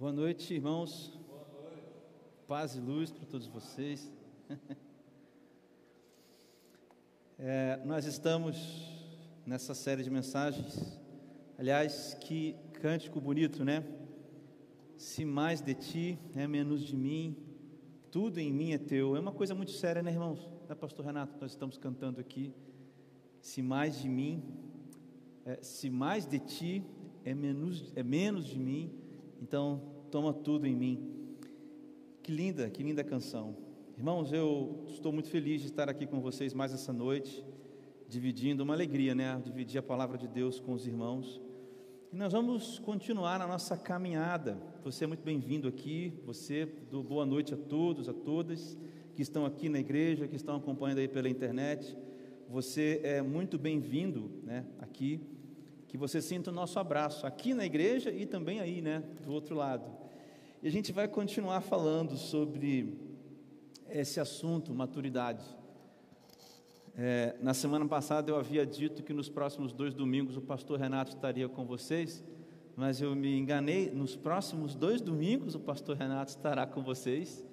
[0.00, 1.12] Boa noite, irmãos.
[1.28, 1.82] Boa noite.
[2.48, 4.10] Paz e luz para todos vocês.
[7.38, 8.56] É, nós estamos
[9.46, 10.98] nessa série de mensagens.
[11.58, 13.82] Aliás, que cântico bonito, né?
[14.96, 17.36] Se mais de ti é menos de mim,
[18.10, 19.16] tudo em mim é teu.
[19.16, 20.50] É uma coisa muito séria, né, irmãos?
[20.68, 21.38] Né, Pastor Renato?
[21.40, 22.54] Nós estamos cantando aqui.
[23.40, 24.42] Se mais de mim,
[25.46, 26.84] é, se mais de ti
[27.24, 28.99] é menos, é menos de mim,
[29.40, 29.80] então
[30.10, 31.36] toma tudo em mim.
[32.22, 33.56] Que linda, que linda canção.
[33.96, 37.44] Irmãos, eu estou muito feliz de estar aqui com vocês mais essa noite,
[38.08, 39.40] dividindo uma alegria, né?
[39.44, 41.40] Dividir a palavra de Deus com os irmãos.
[42.12, 44.58] E nós vamos continuar na nossa caminhada.
[44.84, 46.12] Você é muito bem-vindo aqui.
[46.26, 48.76] Você, do boa noite a todos, a todas
[49.14, 51.96] que estão aqui na igreja, que estão acompanhando aí pela internet.
[52.48, 54.66] Você é muito bem-vindo, né?
[54.80, 55.20] Aqui
[55.90, 59.56] que você sinta o nosso abraço aqui na igreja e também aí, né, do outro
[59.56, 59.90] lado.
[60.62, 62.96] E a gente vai continuar falando sobre
[63.88, 65.44] esse assunto, maturidade.
[66.96, 71.10] É, na semana passada eu havia dito que nos próximos dois domingos o pastor Renato
[71.10, 72.22] estaria com vocês,
[72.76, 73.90] mas eu me enganei.
[73.90, 77.44] Nos próximos dois domingos o pastor Renato estará com vocês,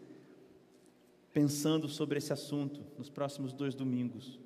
[1.33, 4.39] pensando sobre esse assunto, nos próximos dois domingos.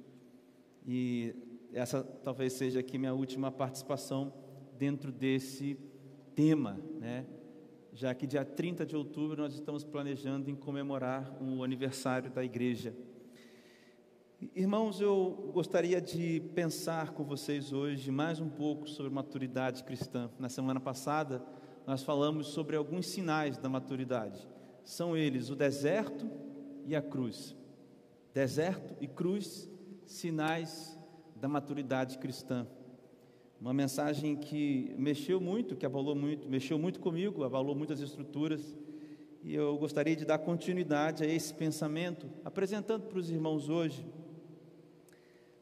[0.87, 1.35] E
[1.73, 4.33] essa talvez seja aqui minha última participação
[4.77, 5.77] dentro desse
[6.35, 7.25] tema, né?
[7.93, 12.93] Já que dia 30 de outubro nós estamos planejando em comemorar o aniversário da igreja.
[14.55, 20.31] Irmãos, eu gostaria de pensar com vocês hoje mais um pouco sobre maturidade cristã.
[20.39, 21.43] Na semana passada,
[21.85, 24.47] nós falamos sobre alguns sinais da maturidade.
[24.83, 26.29] São eles o deserto
[26.85, 27.55] e a cruz.
[28.33, 29.69] Deserto e cruz,
[30.05, 30.97] sinais
[31.41, 32.67] da maturidade cristã.
[33.59, 38.77] Uma mensagem que mexeu muito, que abalou muito, mexeu muito comigo, abalou muitas estruturas.
[39.43, 44.05] E eu gostaria de dar continuidade a esse pensamento, apresentando para os irmãos hoje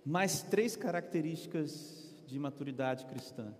[0.05, 3.53] mais três características de maturidade cristã.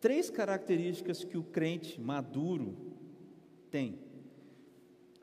[0.00, 2.76] Três características que o crente maduro
[3.70, 3.98] tem.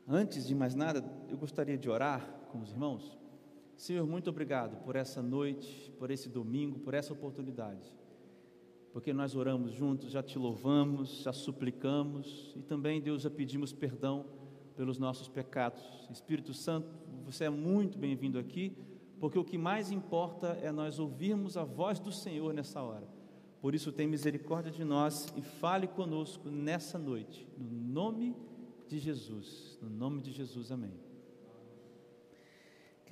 [0.08, 3.21] Antes de mais nada, eu gostaria de orar com os irmãos.
[3.76, 7.92] Senhor, muito obrigado por essa noite, por esse domingo, por essa oportunidade.
[8.92, 14.26] Porque nós oramos juntos, já te louvamos, já suplicamos e também, Deus, já pedimos perdão
[14.76, 15.82] pelos nossos pecados.
[16.10, 16.88] Espírito Santo,
[17.24, 18.76] você é muito bem-vindo aqui,
[19.18, 23.08] porque o que mais importa é nós ouvirmos a voz do Senhor nessa hora.
[23.60, 28.34] Por isso, tem misericórdia de nós e fale conosco nessa noite, no nome
[28.88, 29.78] de Jesus.
[29.80, 31.11] No nome de Jesus, amém.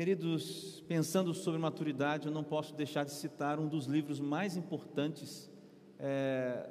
[0.01, 5.51] Queridos, pensando sobre maturidade, eu não posso deixar de citar um dos livros mais importantes
[5.99, 6.67] é,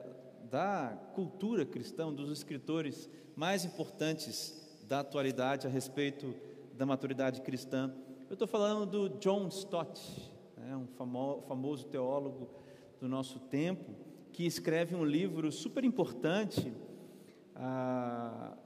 [0.49, 6.33] da cultura cristã, um dos escritores mais importantes da atualidade a respeito
[6.75, 7.93] da maturidade cristã.
[8.27, 10.01] Eu estou falando do John Stott,
[10.57, 12.49] né, um famo, famoso teólogo
[12.99, 13.91] do nosso tempo,
[14.33, 16.73] que escreve um livro super importante
[17.55, 18.57] há,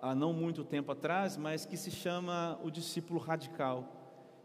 [0.00, 4.00] há não muito tempo atrás, mas que se chama O Discípulo Radical.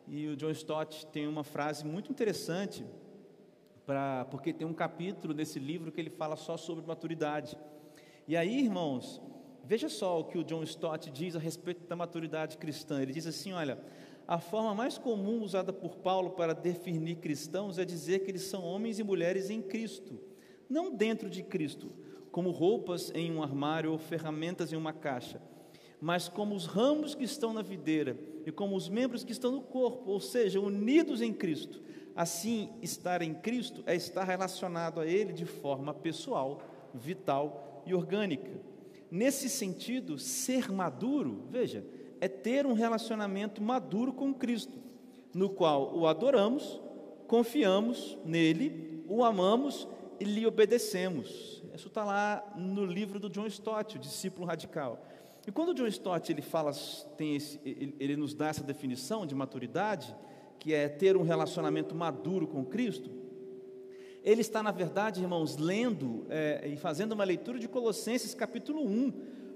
[0.07, 2.85] E o John Stott tem uma frase muito interessante,
[3.85, 7.57] pra, porque tem um capítulo nesse livro que ele fala só sobre maturidade.
[8.27, 9.21] E aí, irmãos,
[9.63, 13.01] veja só o que o John Stott diz a respeito da maturidade cristã.
[13.01, 13.79] Ele diz assim: olha,
[14.27, 18.63] a forma mais comum usada por Paulo para definir cristãos é dizer que eles são
[18.63, 20.19] homens e mulheres em Cristo,
[20.67, 21.91] não dentro de Cristo
[22.31, 25.41] como roupas em um armário ou ferramentas em uma caixa,
[26.01, 29.62] mas como os ramos que estão na videira e como os membros que estão no
[29.62, 31.81] corpo, ou seja, unidos em Cristo.
[32.16, 36.62] Assim, estar em Cristo é estar relacionado a Ele de forma pessoal,
[36.94, 38.51] vital e orgânica.
[39.12, 41.85] Nesse sentido, ser maduro, veja,
[42.22, 44.78] é ter um relacionamento maduro com Cristo,
[45.34, 46.79] no qual o adoramos,
[47.28, 49.88] confiamos nele, o amamos
[50.19, 51.58] e lhe obedecemos.
[51.79, 55.01] Isso está lá no livro do John Stott, o discípulo radical.
[55.48, 56.74] E quando o John Stott ele fala,
[57.15, 60.13] tem esse, ele, ele nos dá essa definição de maturidade,
[60.59, 63.09] que é ter um relacionamento maduro com Cristo,
[64.25, 69.13] ele está, na verdade, irmãos, lendo é, e fazendo uma leitura de Colossenses capítulo 1,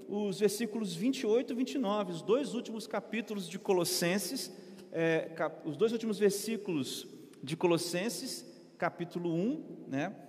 [0.08, 4.50] os versículos 28 e 29, os dois últimos capítulos de Colossenses,
[4.90, 7.06] é, cap, os dois últimos versículos
[7.42, 8.46] de Colossenses,
[8.78, 10.23] capítulo 1, né?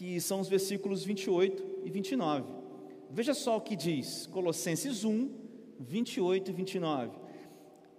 [0.00, 2.50] Que são os versículos 28 e 29.
[3.10, 5.28] Veja só o que diz Colossenses 1,
[5.78, 7.10] 28 e 29.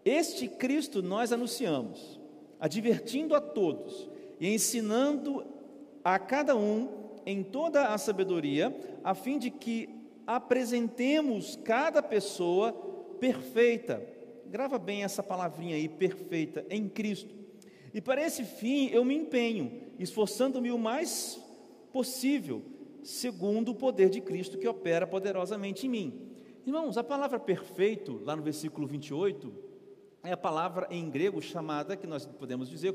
[0.04, 2.20] Este Cristo nós anunciamos,
[2.60, 4.10] advertindo a todos
[4.40, 5.46] e ensinando
[6.04, 6.90] a cada um
[7.24, 9.88] em toda a sabedoria, a fim de que
[10.26, 12.74] apresentemos cada pessoa
[13.20, 14.04] perfeita.
[14.48, 17.36] Grava bem essa palavrinha aí, perfeita, em Cristo.
[17.94, 21.51] E para esse fim eu me empenho, esforçando-me o mais
[21.92, 22.64] possível,
[23.04, 26.22] segundo o poder de Cristo que opera poderosamente em mim.
[26.66, 29.52] Irmãos, a palavra perfeito, lá no versículo 28,
[30.24, 32.94] é a palavra em grego chamada, que nós podemos dizer,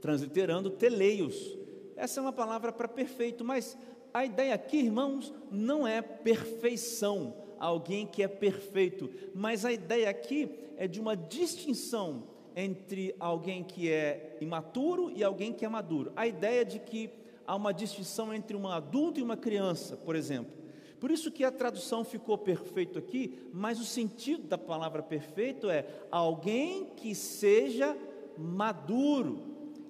[0.00, 1.58] transliterando, teleios.
[1.96, 3.76] Essa é uma palavra para perfeito, mas
[4.12, 10.50] a ideia aqui, irmãos, não é perfeição, alguém que é perfeito, mas a ideia aqui
[10.76, 12.24] é de uma distinção
[12.54, 16.12] entre alguém que é imaturo e alguém que é maduro.
[16.16, 17.08] A ideia de que
[17.48, 20.52] há uma distinção entre um adulto e uma criança, por exemplo.
[21.00, 25.86] Por isso que a tradução ficou perfeito aqui, mas o sentido da palavra perfeito é
[26.10, 27.96] alguém que seja
[28.36, 29.40] maduro,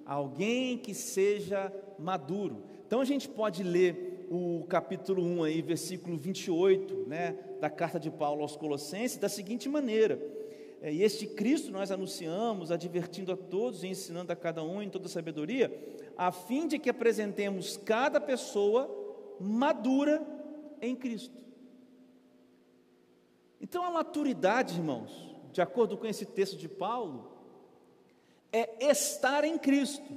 [0.05, 2.63] alguém que seja maduro.
[2.87, 8.09] Então a gente pode ler o capítulo 1 aí, versículo 28, né, da carta de
[8.09, 10.17] Paulo aos Colossenses da seguinte maneira:
[10.81, 14.89] é, e este Cristo nós anunciamos, advertindo a todos e ensinando a cada um em
[14.89, 15.69] toda sabedoria,
[16.19, 18.93] a fim de que apresentemos cada pessoa
[19.39, 20.21] madura
[20.81, 21.33] em Cristo.
[23.61, 27.31] Então a maturidade, irmãos, de acordo com esse texto de Paulo,
[28.51, 30.11] é estar em Cristo.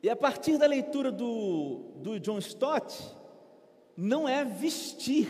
[0.00, 2.96] E a partir da leitura do, do John Stott,
[3.96, 5.28] não é vestir,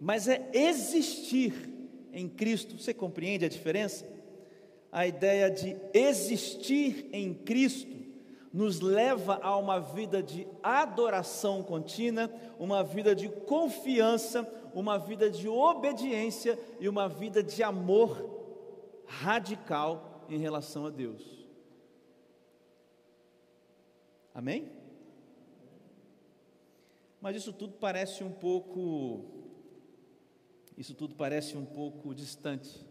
[0.00, 1.52] mas é existir
[2.10, 2.78] em Cristo.
[2.78, 4.10] Você compreende a diferença?
[4.90, 8.01] A ideia de existir em Cristo
[8.52, 15.48] nos leva a uma vida de adoração contínua, uma vida de confiança, uma vida de
[15.48, 18.30] obediência e uma vida de amor
[19.06, 21.22] radical em relação a Deus.
[24.34, 24.70] Amém?
[27.20, 29.24] Mas isso tudo parece um pouco
[30.76, 32.84] isso tudo parece um pouco distante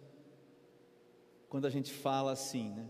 [1.49, 2.87] quando a gente fala assim, né?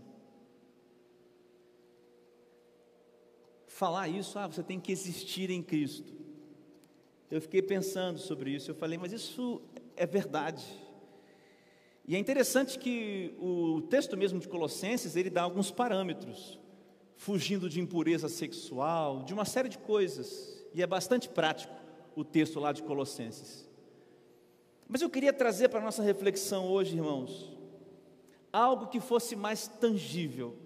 [3.82, 6.12] Falar isso, ah, você tem que existir em Cristo.
[7.28, 9.60] Eu fiquei pensando sobre isso, eu falei, mas isso
[9.96, 10.64] é verdade.
[12.06, 16.60] E é interessante que o texto mesmo de Colossenses, ele dá alguns parâmetros,
[17.16, 21.74] fugindo de impureza sexual, de uma série de coisas, e é bastante prático
[22.14, 23.68] o texto lá de Colossenses.
[24.86, 27.50] Mas eu queria trazer para a nossa reflexão hoje, irmãos,
[28.52, 30.56] algo que fosse mais tangível,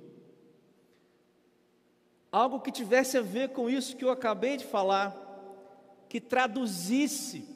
[2.36, 5.16] algo que tivesse a ver com isso que eu acabei de falar,
[6.06, 7.48] que traduzisse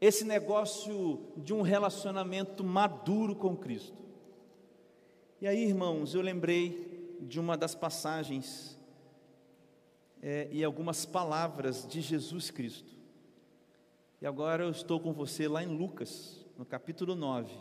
[0.00, 4.02] esse negócio de um relacionamento maduro com Cristo.
[5.38, 8.78] E aí, irmãos, eu lembrei de uma das passagens
[10.22, 12.96] é, e algumas palavras de Jesus Cristo.
[14.18, 17.54] E agora eu estou com você lá em Lucas, no capítulo 9,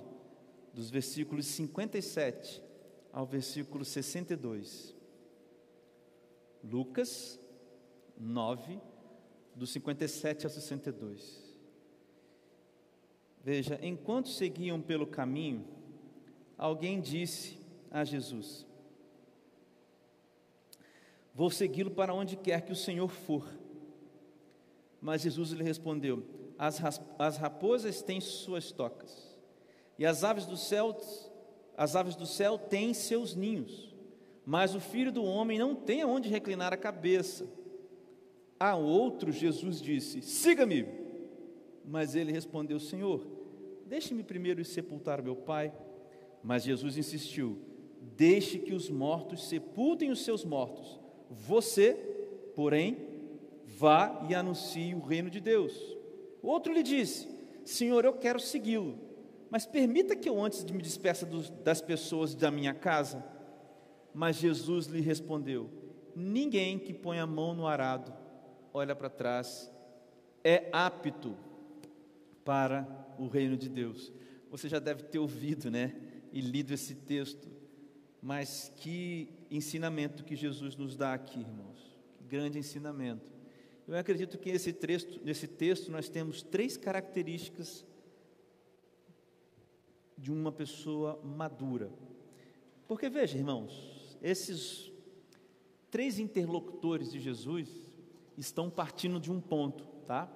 [0.74, 2.64] dos versículos 57
[3.12, 4.95] ao versículo 62.
[6.70, 7.40] Lucas
[8.18, 8.80] 9,
[9.56, 11.44] do 57 ao 62.
[13.44, 15.66] Veja, enquanto seguiam pelo caminho,
[16.58, 17.60] alguém disse
[17.92, 18.66] a Jesus:
[21.34, 23.48] Vou segui-lo para onde quer que o Senhor for.
[25.00, 26.26] Mas Jesus lhe respondeu:
[26.58, 26.82] as,
[27.20, 29.36] as raposas têm suas tocas,
[29.98, 30.98] e as aves do céu,
[31.78, 33.95] as aves do céu têm seus ninhos,
[34.46, 37.48] mas o filho do homem não tem aonde reclinar a cabeça.
[38.60, 40.86] A outro Jesus disse: Siga-me.
[41.84, 43.26] Mas ele respondeu: Senhor,
[43.86, 45.74] deixe-me primeiro ir sepultar meu pai.
[46.44, 47.58] Mas Jesus insistiu:
[48.16, 51.00] Deixe que os mortos sepultem os seus mortos.
[51.30, 51.94] Você,
[52.56, 52.98] porém,
[53.66, 55.76] vá e anuncie o reino de Deus.
[56.44, 57.28] O outro lhe disse:
[57.64, 58.96] Senhor, eu quero segui-lo,
[59.50, 61.28] mas permita que eu antes me despeça
[61.64, 63.35] das pessoas da minha casa.
[64.16, 65.70] Mas Jesus lhe respondeu:
[66.16, 68.14] Ninguém que põe a mão no arado,
[68.74, 69.70] olha para trás,
[70.42, 71.36] é apto
[72.46, 72.88] para
[73.20, 74.14] o reino de Deus.
[74.50, 75.94] Você já deve ter ouvido, né?
[76.32, 77.50] E lido esse texto.
[78.22, 82.00] Mas que ensinamento que Jesus nos dá aqui, irmãos.
[82.18, 83.34] Que grande ensinamento.
[83.86, 87.86] Eu acredito que nesse texto, nesse texto nós temos três características
[90.18, 91.92] de uma pessoa madura.
[92.88, 93.95] Porque veja, irmãos,
[94.26, 94.92] esses
[95.92, 97.70] três interlocutores de Jesus
[98.36, 100.28] estão partindo de um ponto, tá?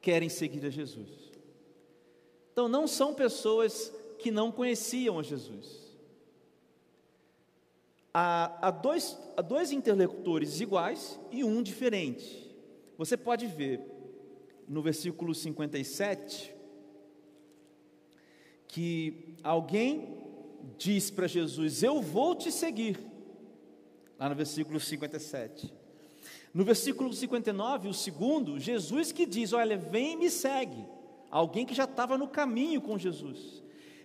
[0.00, 1.30] Querem seguir a Jesus.
[2.52, 5.86] Então não são pessoas que não conheciam a Jesus.
[8.12, 12.52] Há, há, dois, há dois interlocutores iguais e um diferente.
[12.98, 13.80] Você pode ver
[14.66, 16.52] no versículo 57,
[18.66, 20.25] que alguém
[20.78, 22.98] diz para Jesus: Eu vou te seguir.
[24.18, 25.72] Lá no versículo 57.
[26.52, 30.84] No versículo 59, o segundo, Jesus que diz: Olha, vem e me segue.
[31.30, 33.62] Alguém que já estava no caminho com Jesus.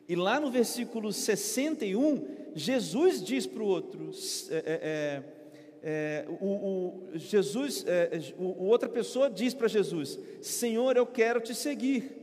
[0.08, 4.12] E lá no versículo 61, Jesus diz para o outro:
[4.50, 5.24] é, é, é,
[5.84, 11.56] é, o, o, Jesus, é, o, outra pessoa diz para Jesus: Senhor, eu quero te
[11.56, 12.21] seguir.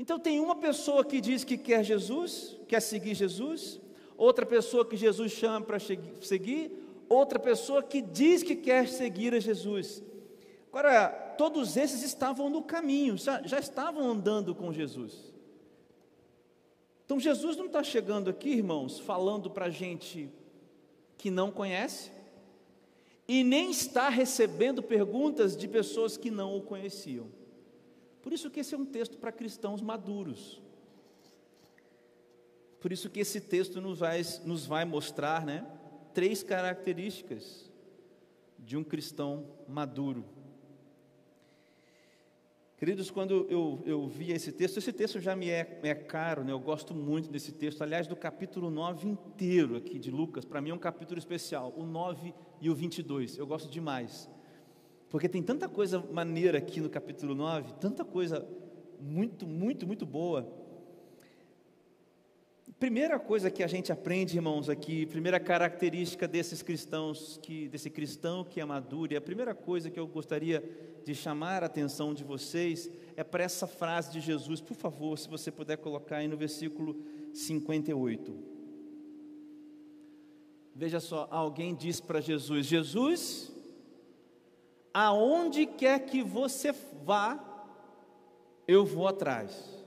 [0.00, 3.78] Então tem uma pessoa que diz que quer Jesus, quer seguir Jesus,
[4.16, 6.72] outra pessoa que Jesus chama para seguir,
[7.06, 10.02] outra pessoa que diz que quer seguir a Jesus.
[10.72, 15.34] Agora, todos esses estavam no caminho, já, já estavam andando com Jesus.
[17.04, 20.30] Então Jesus não está chegando aqui, irmãos, falando para gente
[21.18, 22.10] que não conhece,
[23.28, 27.39] e nem está recebendo perguntas de pessoas que não o conheciam.
[28.22, 30.62] Por isso que esse é um texto para cristãos maduros.
[32.80, 35.66] Por isso que esse texto nos vai, nos vai mostrar né,
[36.14, 37.70] três características
[38.58, 40.24] de um cristão maduro.
[42.80, 46.50] Queridos, quando eu, eu vi esse texto, esse texto já me é, é caro, né?
[46.50, 50.70] eu gosto muito desse texto, aliás, do capítulo 9 inteiro aqui de Lucas, para mim
[50.70, 54.30] é um capítulo especial, o 9 e o 22, eu gosto demais.
[55.10, 58.46] Porque tem tanta coisa maneira aqui no capítulo 9, tanta coisa
[59.00, 60.48] muito, muito, muito boa.
[62.78, 68.44] Primeira coisa que a gente aprende, irmãos, aqui, primeira característica desses cristãos, que, desse cristão
[68.44, 70.62] que é maduro, e a primeira coisa que eu gostaria
[71.04, 75.28] de chamar a atenção de vocês é para essa frase de Jesus, por favor, se
[75.28, 76.96] você puder colocar aí no versículo
[77.34, 78.34] 58.
[80.74, 83.52] Veja só, alguém diz para Jesus: Jesus,
[84.92, 86.72] aonde quer que você
[87.04, 87.38] vá,
[88.66, 89.80] eu vou atrás.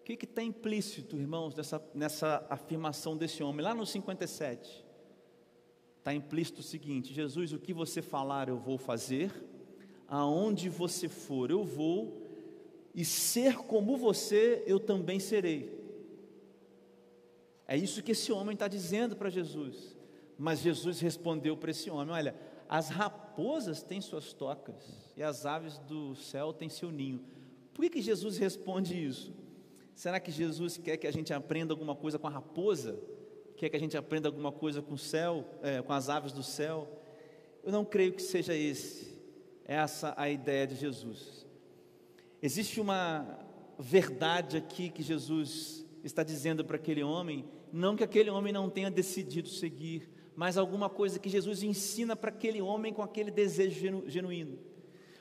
[0.00, 3.62] O que está implícito, irmãos, nessa, nessa afirmação desse homem?
[3.62, 4.84] Lá no 57,
[5.98, 9.32] está implícito o seguinte: Jesus, o que você falar eu vou fazer,
[10.06, 12.26] aonde você for eu vou,
[12.94, 15.78] e ser como você eu também serei.
[17.66, 19.94] É isso que esse homem está dizendo para Jesus.
[20.38, 22.34] Mas Jesus respondeu para esse homem: Olha,
[22.68, 24.76] as raposas têm suas tocas
[25.16, 27.24] e as aves do céu têm seu ninho.
[27.72, 29.32] Por que, que Jesus responde isso?
[29.94, 33.00] Será que Jesus quer que a gente aprenda alguma coisa com a raposa?
[33.56, 36.42] Quer que a gente aprenda alguma coisa com o céu, é, com as aves do
[36.42, 36.88] céu?
[37.64, 39.18] Eu não creio que seja esse,
[39.64, 41.46] essa a ideia de Jesus.
[42.40, 43.38] Existe uma
[43.78, 48.90] verdade aqui que Jesus está dizendo para aquele homem, não que aquele homem não tenha
[48.90, 50.08] decidido seguir,
[50.38, 54.56] mas alguma coisa que Jesus ensina para aquele homem com aquele desejo genu, genuíno.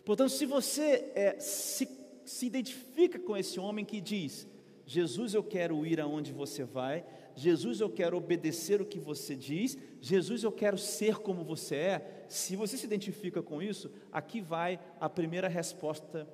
[0.06, 1.90] Portanto, se você é, se,
[2.24, 4.48] se identifica com esse homem que diz:
[4.86, 7.04] Jesus, eu quero ir aonde você vai,
[7.36, 12.26] Jesus, eu quero obedecer o que você diz, Jesus, eu quero ser como você é.
[12.30, 16.28] Se você se identifica com isso, aqui vai a primeira resposta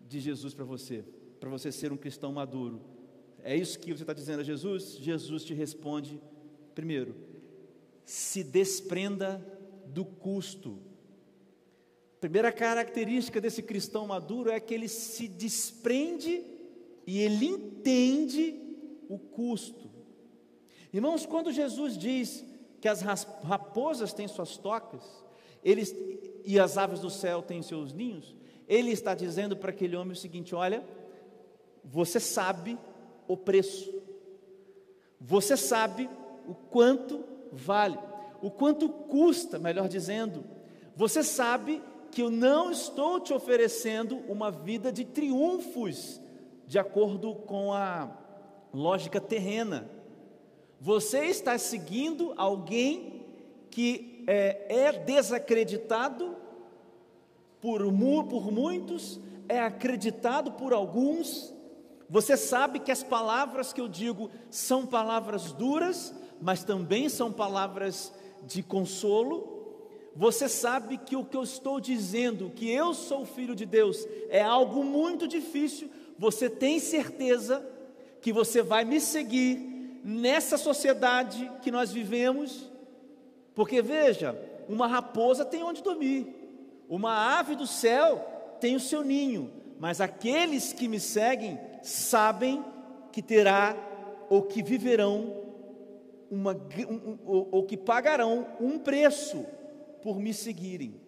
[0.00, 1.04] de Jesus para você,
[1.38, 2.80] para você ser um cristão maduro.
[3.42, 4.96] É isso que você está dizendo a Jesus?
[4.96, 6.18] Jesus te responde
[6.74, 7.33] primeiro:
[8.04, 9.44] se desprenda
[9.86, 10.78] do custo.
[12.20, 16.42] primeira característica desse cristão maduro é que ele se desprende
[17.06, 18.60] e ele entende
[19.08, 19.90] o custo.
[20.92, 22.44] Irmãos, quando Jesus diz
[22.80, 25.02] que as raposas têm suas tocas,
[26.44, 28.34] e as aves do céu têm seus ninhos,
[28.68, 30.84] ele está dizendo para aquele homem o seguinte: olha,
[31.82, 32.78] você sabe
[33.26, 34.02] o preço,
[35.20, 36.08] você sabe
[36.46, 37.98] o quanto vale,
[38.42, 40.44] o quanto custa, melhor dizendo.
[40.96, 46.20] Você sabe que eu não estou te oferecendo uma vida de triunfos,
[46.66, 48.08] de acordo com a
[48.72, 49.88] lógica terrena.
[50.80, 53.24] Você está seguindo alguém
[53.70, 56.36] que é, é desacreditado
[57.60, 57.80] por,
[58.28, 59.18] por muitos,
[59.48, 61.52] é acreditado por alguns.
[62.08, 68.12] Você sabe que as palavras que eu digo são palavras duras, mas também são palavras
[68.46, 69.52] de consolo.
[70.16, 74.42] Você sabe que o que eu estou dizendo, que eu sou filho de Deus, é
[74.42, 75.90] algo muito difícil.
[76.18, 77.64] Você tem certeza
[78.20, 82.70] que você vai me seguir nessa sociedade que nós vivemos?
[83.54, 84.38] Porque veja,
[84.68, 86.34] uma raposa tem onde dormir,
[86.88, 92.64] uma ave do céu tem o seu ninho, mas aqueles que me seguem sabem
[93.12, 93.76] que terá
[94.30, 95.43] ou que viverão
[96.34, 99.46] uma, um, ou, ou que pagarão um preço
[100.02, 101.00] por me seguirem.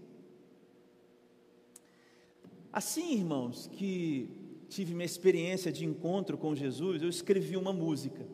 [2.72, 4.28] Assim, irmãos, que
[4.68, 8.26] tive minha experiência de encontro com Jesus, eu escrevi uma música.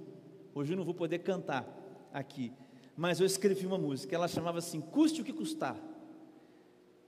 [0.54, 1.66] Hoje eu não vou poder cantar
[2.12, 2.52] aqui,
[2.96, 4.14] mas eu escrevi uma música.
[4.14, 5.76] Ela chamava assim: Custe o que custar.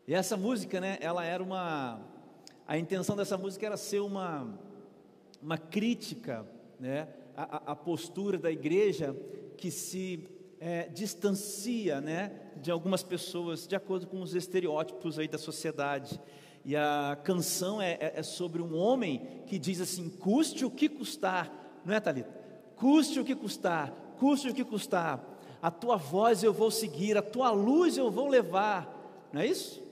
[0.06, 2.00] E essa música, né, ela era uma.
[2.66, 4.58] A intenção dessa música era ser uma,
[5.42, 6.46] uma crítica,
[6.80, 9.14] né, à, à postura da igreja
[9.64, 10.28] que se
[10.60, 16.20] é, distancia, né, de algumas pessoas de acordo com os estereótipos aí da sociedade.
[16.66, 20.86] E a canção é, é, é sobre um homem que diz assim: custe o que
[20.86, 22.28] custar, não é, Thalita?
[22.76, 25.24] Custe o que custar, custe o que custar,
[25.62, 29.82] a tua voz eu vou seguir, a tua luz eu vou levar, não é isso?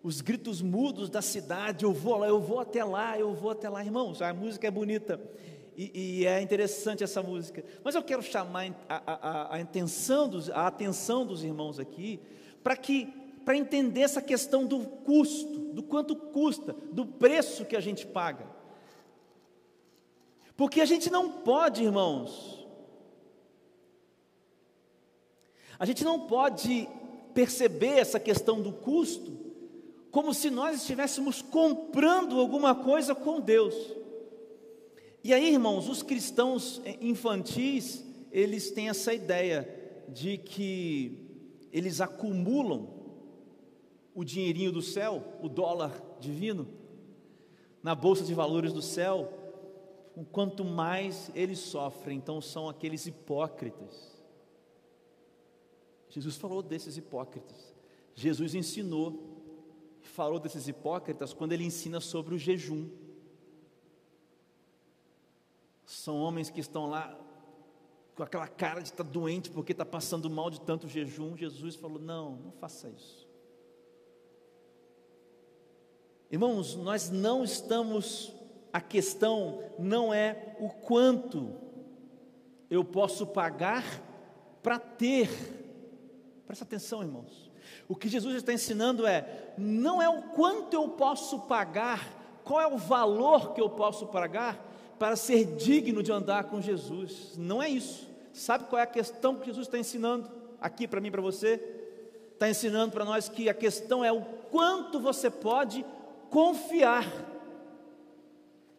[0.00, 3.68] Os gritos mudos da cidade, eu vou lá, eu vou até lá, eu vou até
[3.68, 5.20] lá, irmãos, a música é bonita.
[5.80, 7.64] E, e, é interessante essa música.
[7.84, 12.18] Mas eu quero chamar a, a, a, atenção, dos, a atenção dos irmãos aqui,
[12.64, 13.06] para que
[13.44, 18.44] para entender essa questão do custo, do quanto custa, do preço que a gente paga.
[20.56, 22.66] Porque a gente não pode, irmãos,
[25.78, 26.88] a gente não pode
[27.32, 29.32] perceber essa questão do custo
[30.10, 33.97] como se nós estivéssemos comprando alguma coisa com Deus.
[35.22, 39.68] E aí, irmãos, os cristãos infantis, eles têm essa ideia
[40.08, 41.18] de que
[41.72, 42.88] eles acumulam
[44.14, 46.68] o dinheirinho do céu, o dólar divino,
[47.82, 49.32] na bolsa de valores do céu,
[50.32, 54.18] quanto mais eles sofrem, então são aqueles hipócritas.
[56.08, 57.74] Jesus falou desses hipócritas.
[58.14, 59.38] Jesus ensinou,
[60.00, 62.88] falou desses hipócritas quando ele ensina sobre o jejum.
[65.88, 67.18] São homens que estão lá
[68.14, 71.34] com aquela cara de estar tá doente porque está passando mal de tanto jejum.
[71.34, 73.26] Jesus falou: não, não faça isso.
[76.30, 78.30] Irmãos, nós não estamos,
[78.70, 81.54] a questão não é o quanto
[82.68, 83.82] eu posso pagar
[84.62, 85.30] para ter.
[86.46, 87.50] Presta atenção, irmãos.
[87.88, 92.66] O que Jesus está ensinando é: não é o quanto eu posso pagar, qual é
[92.66, 94.67] o valor que eu posso pagar
[94.98, 97.34] para ser digno de andar com Jesus.
[97.36, 98.08] Não é isso.
[98.32, 100.30] Sabe qual é a questão que Jesus está ensinando
[100.60, 101.60] aqui para mim, para você?
[102.34, 105.84] Está ensinando para nós que a questão é o quanto você pode
[106.30, 107.04] confiar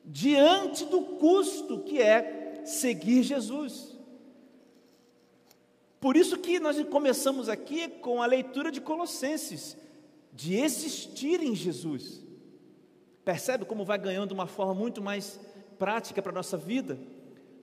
[0.06, 3.98] diante do custo que é seguir Jesus.
[6.00, 9.76] Por isso que nós começamos aqui com a leitura de Colossenses,
[10.32, 12.24] de existir em Jesus.
[13.26, 15.40] Percebe como vai ganhando uma forma muito mais
[15.80, 17.00] prática para a nossa vida,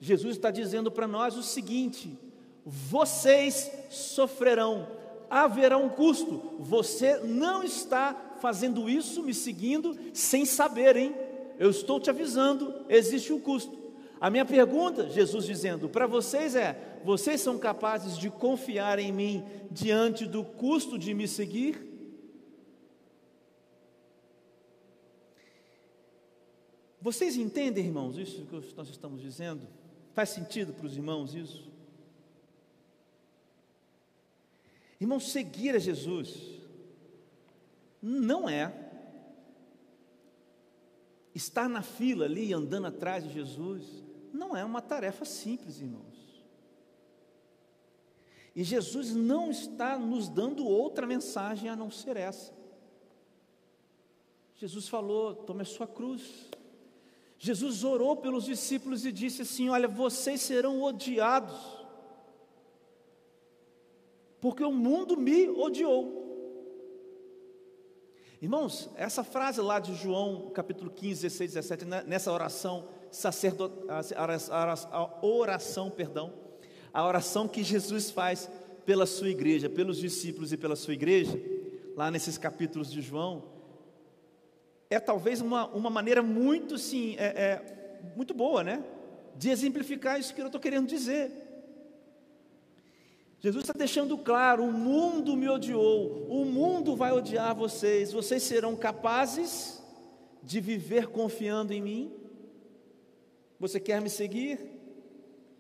[0.01, 2.19] Jesus está dizendo para nós o seguinte:
[2.65, 4.89] vocês sofrerão,
[5.31, 11.15] haverá um custo, você não está fazendo isso, me seguindo, sem saber, hein?
[11.59, 13.77] Eu estou te avisando, existe um custo.
[14.21, 19.45] A minha pergunta, Jesus dizendo para vocês é: vocês são capazes de confiar em mim
[19.71, 21.86] diante do custo de me seguir?
[27.07, 29.65] Vocês entendem, irmãos, isso que nós estamos dizendo?
[30.13, 31.71] Faz sentido para os irmãos isso?
[35.01, 36.59] Irmãos, seguir a Jesus
[38.03, 38.91] não é
[41.33, 43.85] estar na fila ali andando atrás de Jesus,
[44.33, 46.45] não é uma tarefa simples, irmãos.
[48.53, 52.53] E Jesus não está nos dando outra mensagem a não ser essa.
[54.57, 56.51] Jesus falou: tome a sua cruz
[57.39, 61.57] Jesus orou pelos discípulos e disse assim: Olha, vocês serão odiados,
[64.41, 66.25] porque o mundo me odiou.
[68.41, 75.91] Irmãos, essa frase lá de João, capítulo 15, 16, 17, nessa oração, sacerdot, a oração,
[75.91, 76.33] perdão,
[76.93, 78.51] a oração que Jesus faz
[78.85, 81.39] pela sua igreja, pelos discípulos e pela sua igreja,
[81.97, 83.56] lá nesses capítulos de João,
[84.89, 88.85] é talvez uma, uma maneira muito, sim, é, é, muito boa, né?
[89.35, 91.31] De exemplificar isso que eu estou querendo dizer.
[93.41, 98.75] Jesus está deixando claro: o mundo me odiou, o mundo vai odiar vocês, vocês serão
[98.77, 99.83] capazes
[100.43, 102.13] de viver confiando em mim?
[103.59, 104.61] Você quer me seguir?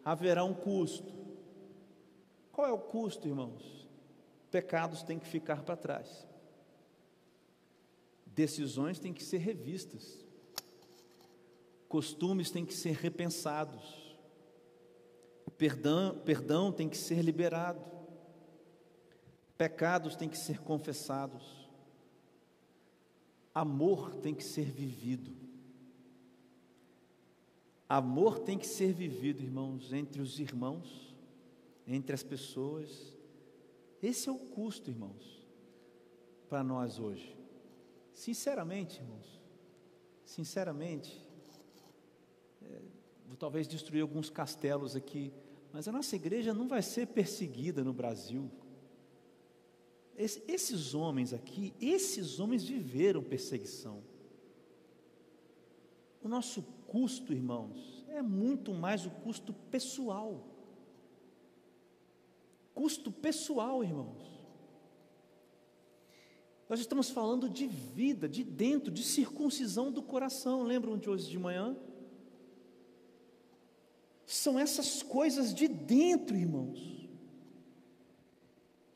[0.05, 1.15] Haverá um custo.
[2.53, 3.89] Qual é o custo, irmãos?
[4.51, 6.26] Pecados têm que ficar para trás.
[8.37, 10.22] Decisões têm que ser revistas,
[11.88, 14.14] costumes têm que ser repensados,
[15.57, 17.81] perdão, perdão tem que ser liberado,
[19.57, 21.66] pecados têm que ser confessados,
[23.55, 25.35] amor tem que ser vivido.
[27.88, 31.14] Amor tem que ser vivido, irmãos, entre os irmãos,
[31.87, 33.16] entre as pessoas.
[34.03, 35.49] Esse é o custo, irmãos,
[36.51, 37.46] para nós hoje.
[38.17, 39.39] Sinceramente, irmãos,
[40.25, 41.23] sinceramente,
[42.63, 42.81] é,
[43.27, 45.35] vou talvez destruir alguns castelos aqui,
[45.71, 48.51] mas a nossa igreja não vai ser perseguida no Brasil.
[50.17, 54.03] Esse, esses homens aqui, esses homens viveram perseguição.
[56.23, 60.43] O nosso custo, irmãos, é muito mais o custo pessoal.
[62.73, 64.36] Custo pessoal, irmãos.
[66.69, 70.63] Nós estamos falando de vida, de dentro, de circuncisão do coração.
[70.63, 71.77] Lembram de hoje de manhã?
[74.27, 77.07] São essas coisas de dentro, irmãos.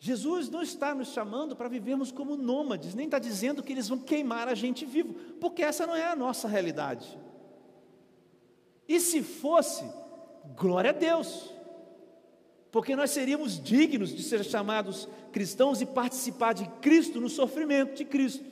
[0.00, 3.98] Jesus não está nos chamando para vivermos como nômades, nem está dizendo que eles vão
[3.98, 7.18] queimar a gente vivo, porque essa não é a nossa realidade.
[8.88, 9.84] E se fosse,
[10.56, 11.52] glória a Deus,
[12.70, 18.04] porque nós seríamos dignos de ser chamados cristãos e participar de Cristo no sofrimento de
[18.04, 18.44] Cristo.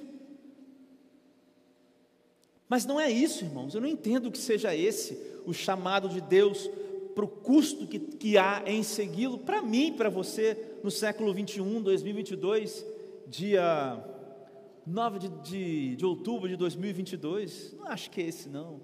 [2.69, 6.69] Mas não é isso, irmãos, eu não entendo que seja esse o chamado de Deus
[7.15, 11.83] para o custo que, que há em segui-lo, para mim para você, no século 21,
[11.83, 12.85] 2022,
[13.27, 14.05] dia
[14.87, 17.75] 9 de, de, de outubro de 2022.
[17.79, 18.81] Não acho que é esse, não.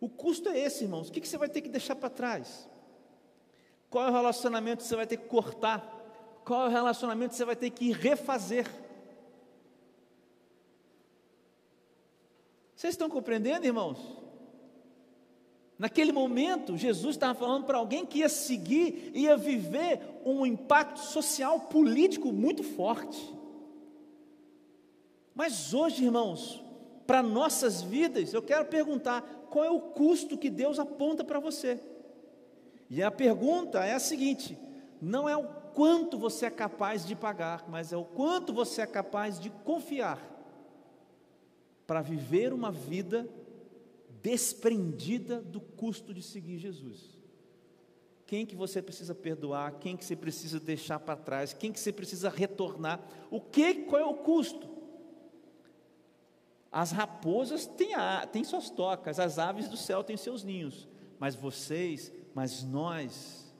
[0.00, 1.08] O custo é esse, irmãos.
[1.08, 2.69] O que, que você vai ter que deixar para trás?
[3.90, 5.84] Qual é o relacionamento que você vai ter que cortar?
[6.44, 8.66] Qual é o relacionamento que você vai ter que refazer?
[12.76, 13.98] Vocês estão compreendendo, irmãos?
[15.76, 21.58] Naquele momento, Jesus estava falando para alguém que ia seguir, ia viver um impacto social,
[21.60, 23.34] político muito forte.
[25.34, 26.62] Mas hoje, irmãos,
[27.06, 31.80] para nossas vidas, eu quero perguntar: qual é o custo que Deus aponta para você.
[32.90, 34.58] E a pergunta é a seguinte:
[35.00, 38.86] não é o quanto você é capaz de pagar, mas é o quanto você é
[38.86, 40.20] capaz de confiar
[41.86, 43.28] para viver uma vida
[44.22, 47.18] desprendida do custo de seguir Jesus.
[48.26, 51.92] Quem que você precisa perdoar, quem que você precisa deixar para trás, quem que você
[51.92, 54.68] precisa retornar, o que, qual é o custo?
[56.70, 61.34] As raposas têm, a, têm suas tocas, as aves do céu têm seus ninhos, mas
[61.34, 63.52] vocês, mas nós,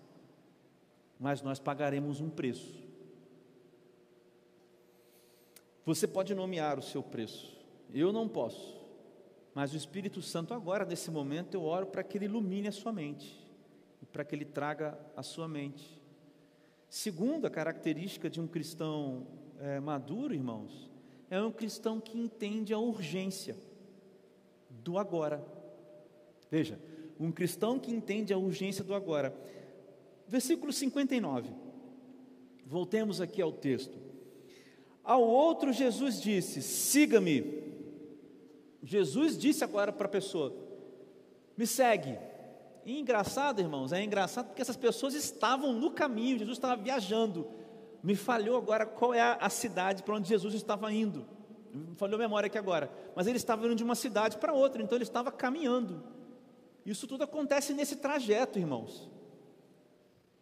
[1.18, 2.80] mas nós pagaremos um preço.
[5.85, 7.56] Você pode nomear o seu preço,
[7.92, 8.78] eu não posso,
[9.54, 12.92] mas o Espírito Santo, agora, nesse momento, eu oro para que ele ilumine a sua
[12.92, 13.44] mente,
[14.00, 16.00] e para que ele traga a sua mente.
[16.88, 19.26] Segunda característica de um cristão
[19.59, 20.90] é, maduro, irmãos,
[21.28, 23.56] é um cristão que entende a urgência
[24.68, 25.44] do agora.
[26.50, 26.80] Veja,
[27.20, 29.35] um cristão que entende a urgência do agora.
[30.26, 31.50] Versículo 59.
[32.66, 33.96] Voltemos aqui ao texto.
[35.04, 37.68] Ao outro, Jesus disse: Siga-me.
[38.83, 40.54] Jesus disse agora para a pessoa:
[41.56, 42.18] Me segue.
[42.85, 47.46] E engraçado, irmãos, é engraçado porque essas pessoas estavam no caminho, Jesus estava viajando
[48.02, 51.26] me falhou agora qual é a, cidade para onde Jesus estava indo.
[51.72, 52.90] Me falhou a memória aqui agora.
[53.14, 56.02] Mas ele estava indo de uma cidade para outra, então ele estava caminhando.
[56.84, 59.08] Isso tudo acontece nesse trajeto, irmãos.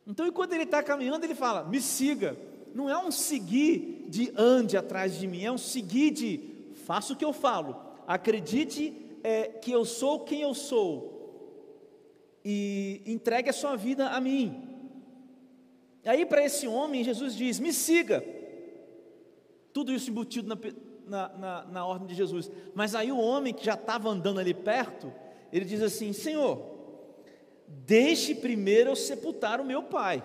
[0.07, 2.37] Então, enquanto ele está caminhando, ele fala: me siga.
[2.75, 6.41] Não é um seguir de ande atrás de mim, é um seguir de
[6.85, 11.19] faça o que eu falo, acredite é, que eu sou quem eu sou
[12.45, 14.63] e entregue a sua vida a mim.
[16.05, 18.25] Aí, para esse homem, Jesus diz: Me siga.
[19.73, 20.59] Tudo isso embutido na,
[21.07, 22.51] na, na, na ordem de Jesus.
[22.75, 25.13] Mas aí, o homem que já estava andando ali perto,
[25.53, 26.61] ele diz assim: Senhor,
[27.67, 30.23] deixe primeiro eu sepultar o meu pai.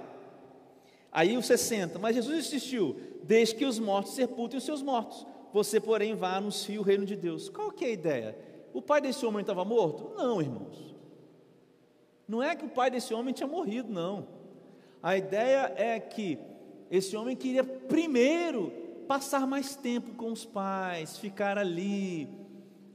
[1.12, 5.26] Aí o 60, mas Jesus insistiu: Deixe que os mortos sepultem os seus mortos.
[5.54, 7.48] Você, porém, vá anunciar o reino de Deus.
[7.50, 8.38] Qual que é a ideia?
[8.74, 10.16] O pai desse homem estava morto?
[10.16, 10.96] Não, irmãos.
[12.28, 14.28] Não é que o pai desse homem tinha morrido, não.
[15.02, 16.40] A ideia é que
[16.90, 18.72] esse homem queria primeiro
[19.08, 22.28] passar mais tempo com os pais, ficar ali,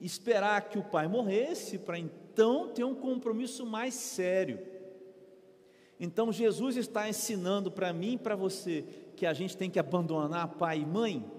[0.01, 4.61] esperar que o pai morresse, para então ter um compromisso mais sério.
[5.99, 8.85] Então Jesus está ensinando para mim e para você
[9.17, 11.31] que a gente tem que abandonar pai e mãe?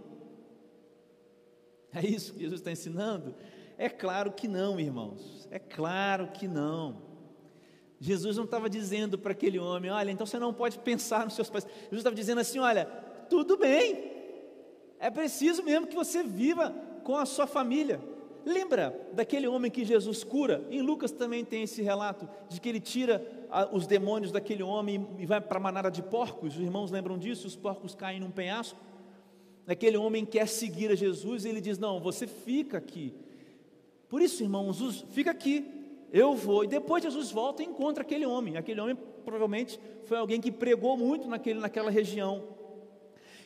[1.93, 3.33] É isso que Jesus está ensinando?
[3.77, 5.47] É claro que não, irmãos.
[5.49, 7.01] É claro que não.
[7.99, 11.49] Jesus não estava dizendo para aquele homem: olha, então você não pode pensar nos seus
[11.49, 11.65] pais.
[11.65, 12.85] Jesus estava dizendo assim: olha,
[13.29, 14.11] tudo bem,
[14.99, 16.71] é preciso mesmo que você viva
[17.03, 17.99] com a sua família.
[18.49, 20.65] Lembra daquele homem que Jesus cura?
[20.71, 23.23] Em Lucas também tem esse relato de que ele tira
[23.71, 26.55] os demônios daquele homem e vai para a manada de porcos.
[26.55, 27.45] Os irmãos lembram disso?
[27.45, 28.79] Os porcos caem num penhasco.
[29.67, 33.13] Aquele homem quer seguir a Jesus e ele diz: Não, você fica aqui.
[34.07, 35.63] Por isso, irmãos, fica aqui,
[36.11, 36.63] eu vou.
[36.63, 38.57] E depois Jesus volta e encontra aquele homem.
[38.57, 42.43] Aquele homem provavelmente foi alguém que pregou muito naquele, naquela região.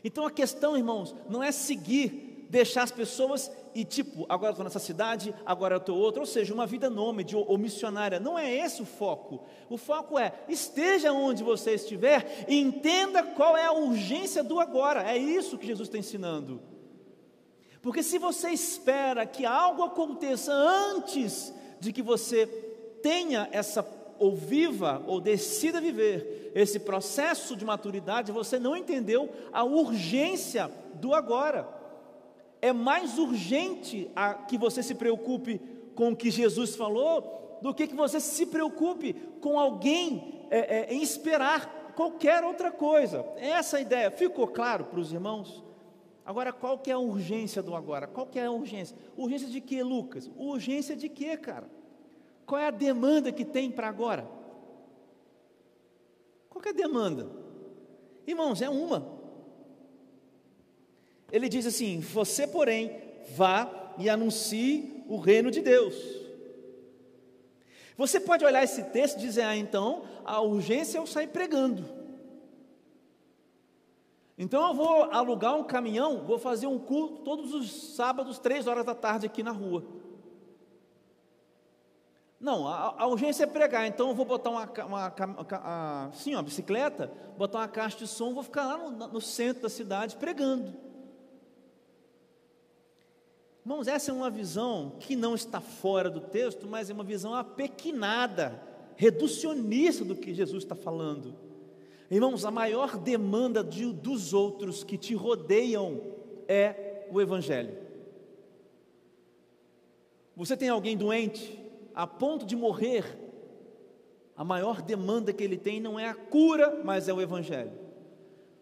[0.02, 4.78] Então a questão, irmãos, não é seguir, deixar as pessoas e tipo, agora estou nessa
[4.78, 8.20] cidade, agora eu estou outra, ou seja, uma vida nômade ou, ou missionária.
[8.20, 9.44] Não é esse o foco.
[9.68, 15.02] O foco é esteja onde você estiver e entenda qual é a urgência do agora.
[15.12, 16.62] É isso que Jesus está ensinando.
[17.82, 22.46] Porque se você espera que algo aconteça antes de que você
[23.02, 23.84] tenha essa
[24.20, 31.16] ou viva ou decida viver esse processo de maturidade, você não entendeu a urgência do
[31.16, 31.82] agora
[32.64, 35.60] é mais urgente a, que você se preocupe
[35.94, 40.94] com o que Jesus falou do que que você se preocupe com alguém é, é,
[40.94, 43.26] em esperar qualquer outra coisa.
[43.36, 45.62] Essa ideia ficou claro para os irmãos?
[46.26, 48.08] Agora, qual que é a urgência do agora?
[48.08, 48.96] Qual que é a urgência?
[49.18, 50.32] Urgência de quê, Lucas?
[50.38, 51.70] Urgência de quê, cara?
[52.46, 54.26] Qual é a demanda que tem para agora?
[56.50, 57.30] Qual é a demanda?
[58.26, 59.22] Irmãos, é uma
[61.34, 62.96] ele diz assim: Você, porém,
[63.36, 65.96] vá e anuncie o reino de Deus.
[67.98, 71.84] Você pode olhar esse texto e dizer: Ah, então a urgência é eu sair pregando.
[74.38, 78.86] Então eu vou alugar um caminhão, vou fazer um culto todos os sábados, três horas
[78.86, 79.84] da tarde aqui na rua.
[82.40, 86.44] Não, a, a urgência é pregar, então eu vou botar uma, uma, uma, sim, uma
[86.44, 90.93] bicicleta, botar uma caixa de som, vou ficar lá no, no centro da cidade pregando.
[93.66, 97.34] Irmãos, essa é uma visão que não está fora do texto, mas é uma visão
[97.34, 98.62] apequinada,
[98.98, 101.34] reducionista do que Jesus está falando.
[102.12, 106.02] Irmãos, a maior demanda de, dos outros que te rodeiam
[106.46, 107.78] é o Evangelho.
[110.36, 111.58] Você tem alguém doente,
[111.96, 113.18] a ponto de morrer,
[114.36, 117.72] a maior demanda que ele tem não é a cura, mas é o Evangelho.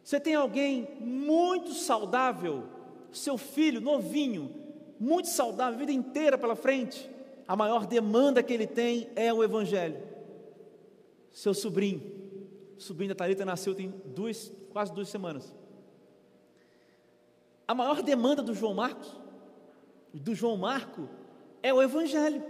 [0.04, 2.66] Você tem alguém muito saudável,
[3.12, 4.61] seu filho novinho,
[5.02, 7.10] muito saudável, a vida inteira pela frente,
[7.48, 10.00] a maior demanda que ele tem é o Evangelho.
[11.32, 12.04] Seu sobrinho,
[12.78, 15.52] sobrinho da Thalita nasceu tem duas, quase duas semanas.
[17.68, 19.20] A maior demanda do João Marcos,
[20.14, 21.10] do João Marco,
[21.64, 22.44] é o Evangelho.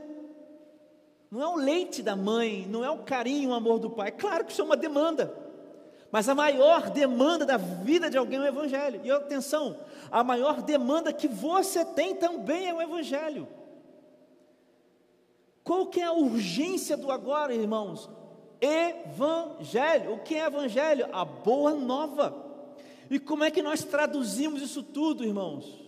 [1.31, 4.11] Não é o leite da mãe, não é o carinho, o amor do pai.
[4.11, 5.33] Claro que isso é uma demanda.
[6.11, 8.99] Mas a maior demanda da vida de alguém é o Evangelho.
[9.03, 9.79] E atenção,
[10.11, 13.47] a maior demanda que você tem também é o Evangelho.
[15.63, 18.09] Qual que é a urgência do agora, irmãos?
[18.59, 20.15] Evangelho.
[20.15, 21.07] O que é Evangelho?
[21.13, 22.35] A boa nova.
[23.09, 25.79] E como é que nós traduzimos isso tudo, irmãos?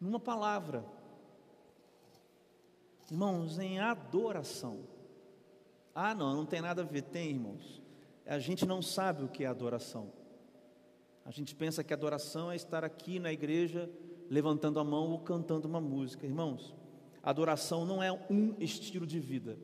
[0.00, 0.82] Numa palavra.
[3.10, 4.78] Irmãos, em adoração.
[5.94, 7.79] Ah, não, não tem nada a ver, tem, irmãos
[8.30, 10.12] a gente não sabe o que é adoração.
[11.24, 13.90] A gente pensa que adoração é estar aqui na igreja
[14.30, 16.26] levantando a mão ou cantando uma música.
[16.26, 16.72] Irmãos,
[17.24, 19.58] adoração não é um estilo de vida.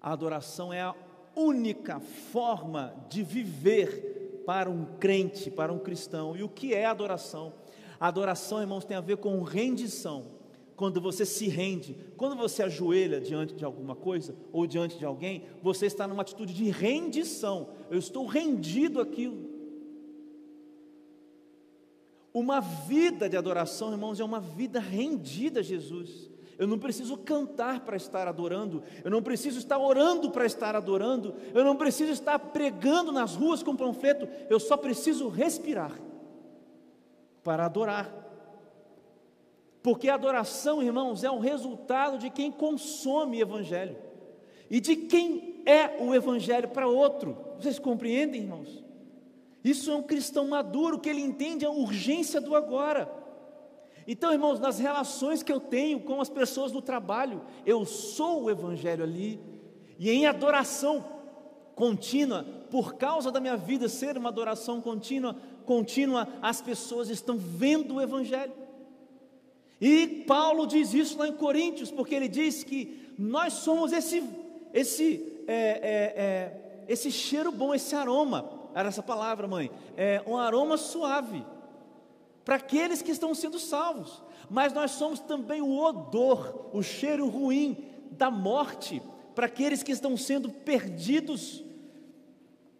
[0.00, 0.94] A adoração é a
[1.36, 6.36] única forma de viver para um crente, para um cristão.
[6.36, 7.52] E o que é adoração?
[8.00, 10.33] Adoração, irmãos, tem a ver com rendição
[10.76, 15.44] quando você se rende, quando você ajoelha diante de alguma coisa ou diante de alguém,
[15.62, 17.68] você está numa atitude de rendição.
[17.90, 19.54] Eu estou rendido àquilo.
[22.32, 26.28] Uma vida de adoração, irmãos, é uma vida rendida a Jesus.
[26.58, 31.34] Eu não preciso cantar para estar adorando, eu não preciso estar orando para estar adorando,
[31.52, 35.92] eu não preciso estar pregando nas ruas com panfleto, eu só preciso respirar
[37.42, 38.23] para adorar.
[39.84, 43.98] Porque a adoração, irmãos, é o resultado de quem consome Evangelho
[44.70, 47.36] e de quem é o Evangelho para outro.
[47.60, 48.82] Vocês compreendem, irmãos?
[49.62, 53.12] Isso é um cristão maduro que ele entende a urgência do agora.
[54.08, 58.50] Então, irmãos, nas relações que eu tenho com as pessoas do trabalho, eu sou o
[58.50, 59.38] Evangelho ali,
[59.98, 61.04] e em adoração
[61.74, 67.96] contínua, por causa da minha vida ser uma adoração contínua, contínua, as pessoas estão vendo
[67.96, 68.63] o Evangelho.
[69.80, 74.22] E Paulo diz isso lá em Coríntios, porque ele diz que nós somos esse,
[74.72, 80.36] esse, é, é, é, esse cheiro bom, esse aroma, era essa palavra, mãe, é um
[80.36, 81.44] aroma suave.
[82.44, 87.84] para aqueles que estão sendo salvos, mas nós somos também o odor, o cheiro ruim
[88.10, 89.00] da morte
[89.34, 91.64] para aqueles que estão sendo perdidos,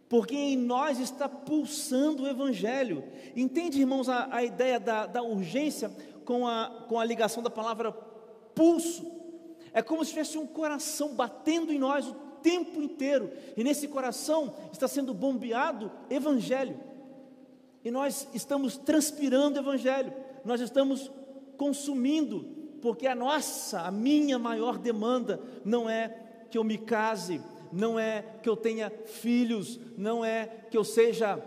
[0.08, 3.02] porque em nós está pulsando o Evangelho.
[3.34, 5.90] Entende, irmãos, a, a ideia da, da urgência
[6.24, 7.92] com a, com a ligação da palavra
[8.54, 9.10] pulso?
[9.72, 14.54] É como se tivesse um coração batendo em nós o tempo inteiro, e nesse coração
[14.70, 16.78] está sendo bombeado Evangelho,
[17.82, 20.12] e nós estamos transpirando Evangelho,
[20.44, 21.10] nós estamos
[21.56, 22.44] consumindo,
[22.82, 26.08] porque a nossa, a minha maior demanda não é
[26.50, 27.40] que eu me case,
[27.72, 31.42] não é que eu tenha filhos, não é que eu seja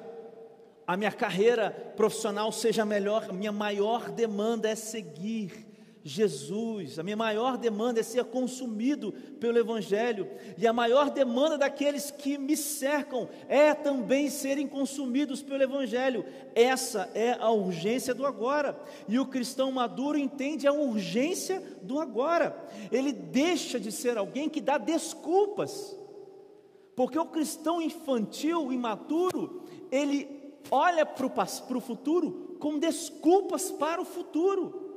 [0.88, 5.68] a minha carreira profissional seja melhor, minha maior demanda é seguir
[6.02, 6.98] Jesus.
[6.98, 12.38] A minha maior demanda é ser consumido pelo Evangelho, e a maior demanda daqueles que
[12.38, 16.26] me cercam é também serem consumidos pelo Evangelho.
[16.56, 22.66] Essa é a urgência do agora, e o cristão maduro entende a urgência do agora.
[22.90, 25.94] Ele deixa de ser alguém que dá desculpas,
[26.96, 30.37] porque o cristão infantil, imaturo, ele
[30.72, 31.26] olha para
[31.78, 34.88] o futuro com desculpas para o futuro.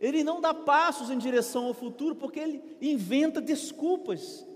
[0.00, 4.46] Ele não dá passos em direção ao futuro porque ele inventa desculpas.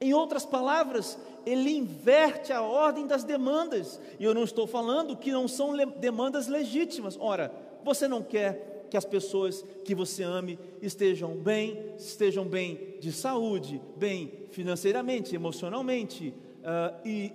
[0.00, 4.00] Em outras palavras, ele inverte a ordem das demandas.
[4.18, 7.16] E eu não estou falando que não são demandas legítimas.
[7.18, 7.52] Ora,
[7.84, 13.80] você não quer que as pessoas que você ame estejam bem, estejam bem de saúde,
[13.96, 17.32] bem financeiramente, emocionalmente, uh, e,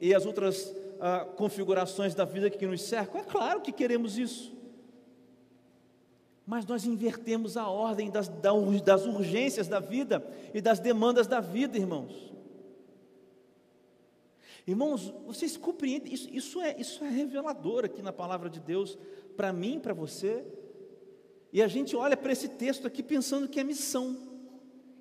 [0.00, 3.20] e, e, as outras uh, configurações da vida que nos cercam?
[3.20, 4.56] É claro que queremos isso.
[6.46, 11.76] Mas nós invertemos a ordem das, das urgências da vida e das demandas da vida,
[11.76, 12.32] irmãos.
[14.66, 18.96] Irmãos, vocês compreendem, isso, isso, é, isso é revelador aqui na palavra de Deus,
[19.36, 20.44] para mim, para você.
[21.52, 24.16] E a gente olha para esse texto aqui pensando que é missão,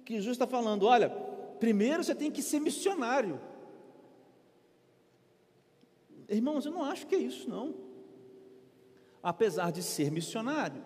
[0.03, 1.09] que Jesus está falando: olha,
[1.59, 3.39] primeiro você tem que ser missionário.
[6.31, 7.75] Irmãos, eu não acho que é isso, não.
[9.21, 10.81] Apesar de ser missionário,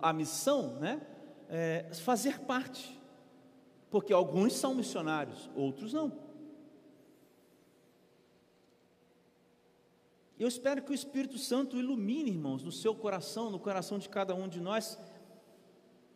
[0.00, 1.00] a missão, né,
[1.48, 3.00] é fazer parte,
[3.90, 6.12] porque alguns são missionários, outros não.
[10.38, 14.34] Eu espero que o Espírito Santo ilumine, irmãos, no seu coração, no coração de cada
[14.34, 14.98] um de nós,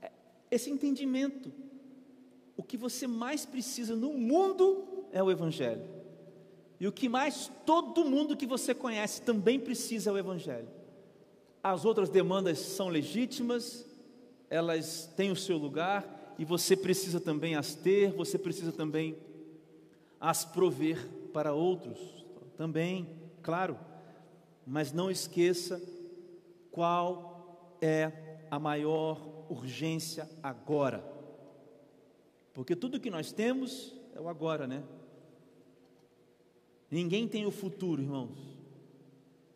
[0.02, 0.12] é,
[0.50, 1.50] esse entendimento.
[2.56, 5.95] O que você mais precisa no mundo é o Evangelho.
[6.78, 10.68] E o que mais todo mundo que você conhece também precisa é o Evangelho.
[11.62, 13.86] As outras demandas são legítimas,
[14.48, 19.16] elas têm o seu lugar e você precisa também as ter, você precisa também
[20.20, 21.98] as prover para outros,
[22.56, 23.08] também,
[23.42, 23.78] claro,
[24.66, 25.82] mas não esqueça
[26.70, 31.04] qual é a maior urgência agora,
[32.54, 34.82] porque tudo que nós temos é o agora, né?
[36.90, 38.38] Ninguém tem o futuro, irmãos,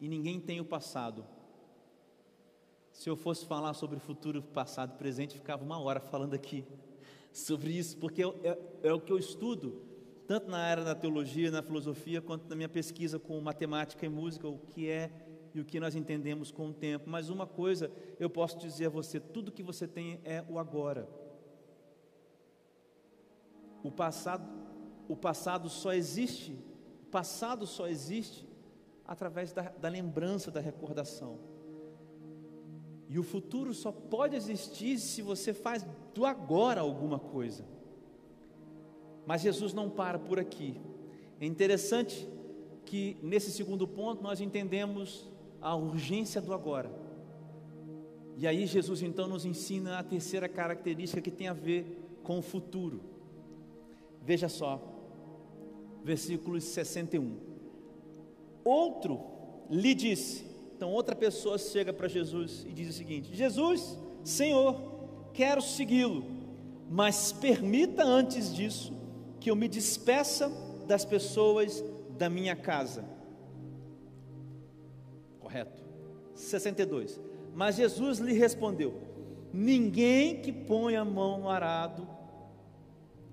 [0.01, 1.25] e ninguém tem o passado.
[2.93, 6.65] Se eu fosse falar sobre futuro, passado, presente, ficava uma hora falando aqui
[7.33, 9.83] sobre isso, porque é, é, o que eu estudo,
[10.27, 14.49] tanto na área da teologia, na filosofia, quanto na minha pesquisa com matemática e música,
[14.49, 15.11] o que é
[15.55, 17.09] e o que nós entendemos com o tempo.
[17.09, 21.09] Mas uma coisa eu posso dizer a você: tudo que você tem é o agora.
[23.83, 24.47] O passado,
[25.09, 26.59] o passado só existe,
[27.11, 28.49] passado só existe
[29.07, 31.39] através da, da lembrança, da recordação.
[33.09, 37.65] E o futuro só pode existir se você faz do agora alguma coisa.
[39.27, 40.81] Mas Jesus não para por aqui.
[41.41, 42.29] É interessante
[42.85, 45.29] que nesse segundo ponto nós entendemos
[45.61, 46.91] a urgência do agora.
[48.37, 52.43] E aí Jesus então nos ensina a terceira característica que tem a ver com o
[52.43, 53.01] futuro.
[54.23, 55.00] Veja só,
[56.05, 57.37] versículo 61.
[58.65, 59.21] Outro
[59.71, 60.51] lhe disse:
[60.81, 64.81] então outra pessoa chega para Jesus e diz o seguinte: Jesus, Senhor,
[65.35, 66.25] quero segui-lo,
[66.89, 68.91] mas permita antes disso
[69.39, 70.51] que eu me despeça
[70.87, 71.85] das pessoas
[72.17, 73.05] da minha casa.
[75.39, 75.85] Correto.
[76.35, 77.21] 62.
[77.55, 79.03] Mas Jesus lhe respondeu:
[79.53, 82.09] Ninguém que põe a mão no arado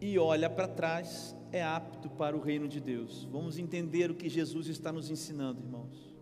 [0.02, 3.28] e olha para trás é apto para o reino de Deus.
[3.32, 6.16] Vamos entender o que Jesus está nos ensinando, irmãos.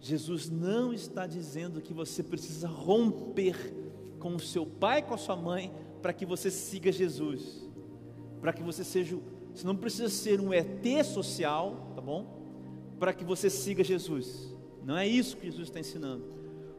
[0.00, 3.56] Jesus não está dizendo que você precisa romper
[4.18, 7.66] com o seu pai, com a sua mãe, para que você siga Jesus,
[8.40, 9.18] para que você seja,
[9.54, 12.42] você não precisa ser um ET social, tá bom?
[12.98, 14.54] Para que você siga Jesus.
[14.84, 16.24] Não é isso que Jesus está ensinando.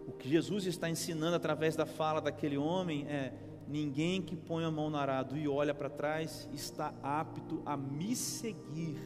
[0.08, 3.34] O que Jesus está ensinando através da fala daquele homem é:
[3.68, 8.16] ninguém que põe a mão no arado e olha para trás está apto a me
[8.16, 8.98] seguir.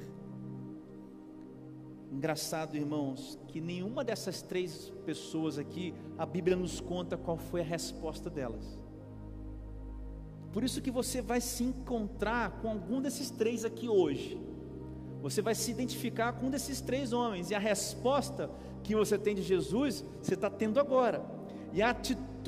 [2.12, 7.64] Engraçado, irmãos, que nenhuma dessas três pessoas aqui, a Bíblia nos conta qual foi a
[7.64, 8.80] resposta delas.
[10.52, 14.42] Por isso que você vai se encontrar com algum desses três aqui hoje.
[15.22, 18.50] Você vai se identificar com um desses três homens, e a resposta
[18.84, 21.24] que você tem de Jesus, você está tendo agora.
[21.74, 22.39] E a atitude,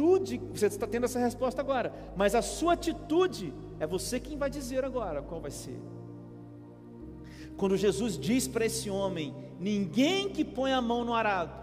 [0.54, 4.84] você está tendo essa resposta agora, mas a sua atitude é você quem vai dizer
[4.84, 5.80] agora qual vai ser.
[7.58, 11.62] Quando Jesus diz para esse homem: Ninguém que põe a mão no arado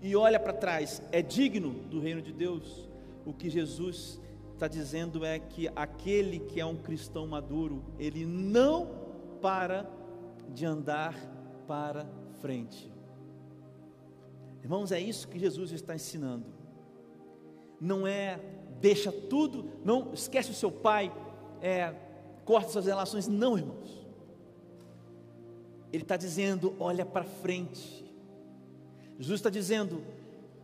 [0.00, 2.88] e olha para trás é digno do reino de Deus,
[3.24, 4.20] o que Jesus
[4.52, 8.88] está dizendo é que aquele que é um cristão maduro, ele não
[9.40, 9.88] para
[10.48, 11.14] de andar
[11.66, 12.06] para
[12.40, 12.90] frente.
[14.62, 16.61] Irmãos, é isso que Jesus está ensinando.
[17.82, 18.38] Não é
[18.80, 21.12] deixa tudo, não esquece o seu pai,
[21.60, 21.92] é,
[22.44, 24.06] corta suas relações, não, irmãos.
[25.92, 28.04] Ele está dizendo: olha para frente.
[29.18, 30.00] Jesus está dizendo: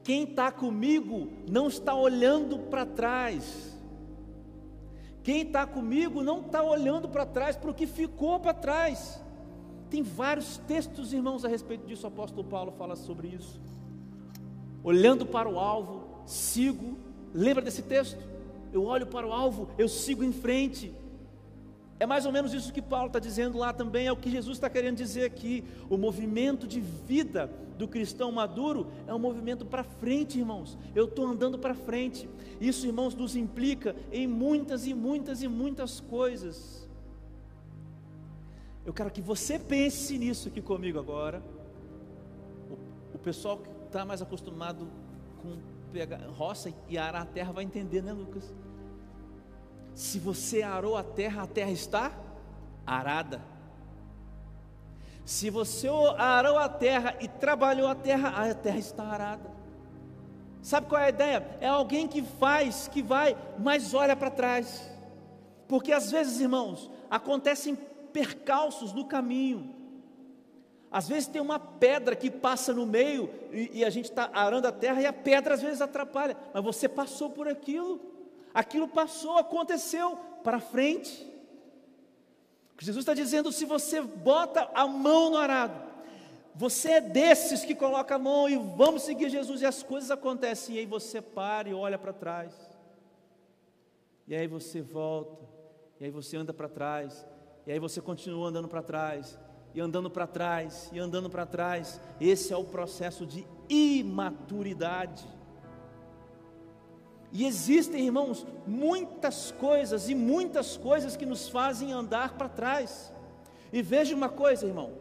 [0.04, 3.76] quem está comigo não está olhando para trás.
[5.24, 9.22] Quem está comigo não está olhando para trás para o que ficou para trás.
[9.90, 12.04] Tem vários textos, irmãos, a respeito disso.
[12.04, 13.60] O apóstolo Paulo fala sobre isso.
[14.82, 17.07] Olhando para o alvo, sigo.
[17.34, 18.18] Lembra desse texto?
[18.72, 20.92] Eu olho para o alvo, eu sigo em frente.
[22.00, 24.56] É mais ou menos isso que Paulo está dizendo lá também, é o que Jesus
[24.56, 25.64] está querendo dizer aqui.
[25.90, 30.78] O movimento de vida do cristão maduro é um movimento para frente, irmãos.
[30.94, 32.28] Eu estou andando para frente.
[32.60, 36.88] Isso, irmãos, nos implica em muitas e muitas e muitas coisas.
[38.86, 41.42] Eu quero que você pense nisso aqui comigo agora.
[42.70, 44.86] O, o pessoal que está mais acostumado
[45.42, 45.56] com
[45.89, 48.55] pegar roça e arar a terra vai entender, né, Lucas?
[49.95, 52.12] Se você arou a terra, a terra está
[52.86, 53.43] arada.
[55.24, 59.51] Se você arou a terra e trabalhou a terra, a terra está arada.
[60.62, 61.59] Sabe qual é a ideia?
[61.61, 64.91] É alguém que faz, que vai, mas olha para trás.
[65.66, 67.76] Porque às vezes, irmãos, acontecem
[68.12, 69.74] percalços no caminho.
[70.91, 74.66] Às vezes tem uma pedra que passa no meio e, e a gente está arando
[74.66, 78.01] a terra e a pedra às vezes atrapalha, mas você passou por aquilo.
[78.55, 80.18] Aquilo passou, aconteceu.
[80.43, 81.28] Para frente.
[82.80, 85.89] Jesus está dizendo: se você bota a mão no arado,
[86.55, 90.76] você é desses que coloca a mão e vamos seguir Jesus, e as coisas acontecem,
[90.76, 92.53] e aí você para e olha para trás,
[94.26, 95.45] e aí você volta,
[96.01, 97.26] e aí você anda para trás,
[97.66, 99.39] e aí você continua andando para trás,
[99.74, 102.00] e andando para trás, e andando para trás.
[102.20, 105.26] Esse é o processo de imaturidade.
[107.32, 113.12] E existem, irmãos, muitas coisas e muitas coisas que nos fazem andar para trás.
[113.72, 114.92] E veja uma coisa, irmão: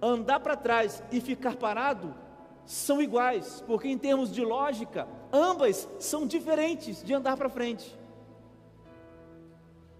[0.00, 2.14] andar para trás e ficar parado
[2.64, 7.98] são iguais, porque em termos de lógica, ambas são diferentes de andar para frente.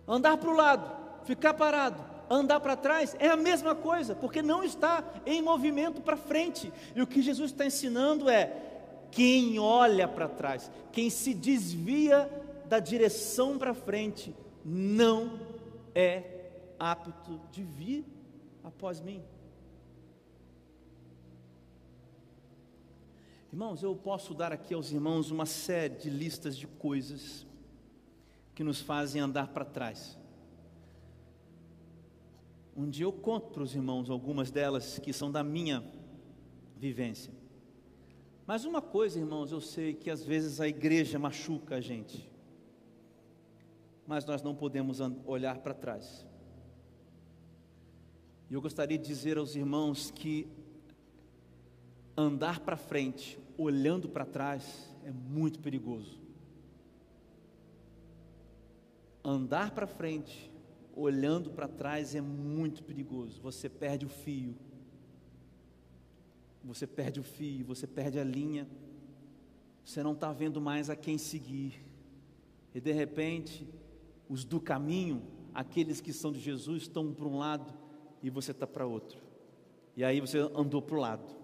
[0.07, 0.91] Andar para o lado,
[1.25, 6.17] ficar parado, andar para trás é a mesma coisa, porque não está em movimento para
[6.17, 6.73] frente.
[6.97, 8.53] E o que Jesus está ensinando é:
[9.11, 12.29] quem olha para trás, quem se desvia
[12.67, 15.39] da direção para frente, não
[15.95, 18.05] é apto de vir
[18.65, 19.23] após mim.
[23.53, 27.47] Irmãos, eu posso dar aqui aos irmãos uma série de listas de coisas
[28.55, 30.19] que nos fazem andar para trás.
[32.77, 35.85] Um dia eu conto para os irmãos algumas delas que são da minha
[36.77, 37.33] vivência.
[38.47, 42.31] Mas uma coisa, irmãos, eu sei que às vezes a igreja machuca a gente,
[44.07, 46.27] mas nós não podemos olhar para trás.
[48.51, 50.47] E eu gostaria de dizer aos irmãos que
[52.17, 56.21] andar para frente, olhando para trás, é muito perigoso.
[59.25, 60.52] Andar para frente,
[60.95, 63.41] olhando para trás, é muito perigoso.
[63.43, 64.55] Você perde o fio
[66.65, 68.69] você perde o fio, você perde a linha,
[69.85, 71.85] você não está vendo mais a quem seguir,
[72.75, 73.67] e de repente,
[74.29, 75.23] os do caminho,
[75.53, 77.73] aqueles que são de Jesus, estão para um lado
[78.23, 79.21] e você está para outro,
[79.97, 81.43] e aí você andou para o lado.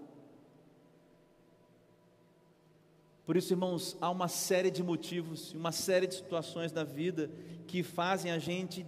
[3.27, 7.31] Por isso, irmãos, há uma série de motivos, uma série de situações da vida
[7.67, 8.87] que fazem a gente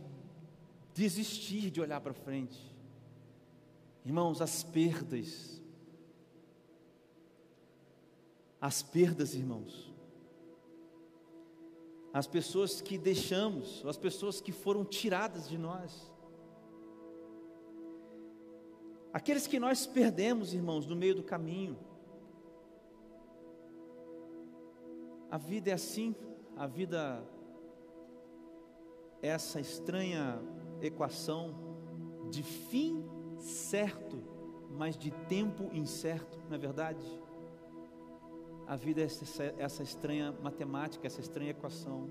[1.00, 2.60] desistir de olhar para frente.
[4.04, 5.58] Irmãos, as perdas,
[8.60, 9.90] as perdas, irmãos.
[12.12, 16.12] As pessoas que deixamos, as pessoas que foram tiradas de nós.
[19.10, 21.78] Aqueles que nós perdemos, irmãos, no meio do caminho.
[25.30, 26.14] A vida é assim,
[26.56, 27.24] a vida
[29.22, 30.42] é essa estranha
[30.82, 31.54] equação
[32.30, 33.04] de fim
[33.38, 34.22] certo,
[34.70, 37.04] mas de tempo incerto, não é verdade?
[38.66, 42.08] A vida é essa, essa estranha matemática, essa estranha equação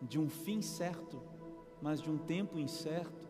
[0.00, 1.20] de um fim certo,
[1.82, 3.28] mas de um tempo incerto.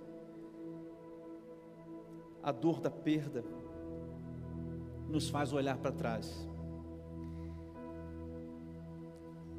[2.42, 3.42] A dor da perda
[5.08, 6.46] nos faz olhar para trás.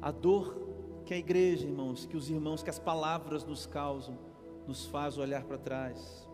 [0.00, 4.18] A dor que a igreja, irmãos, que os irmãos, que as palavras nos causam,
[4.66, 6.28] nos faz olhar para trás.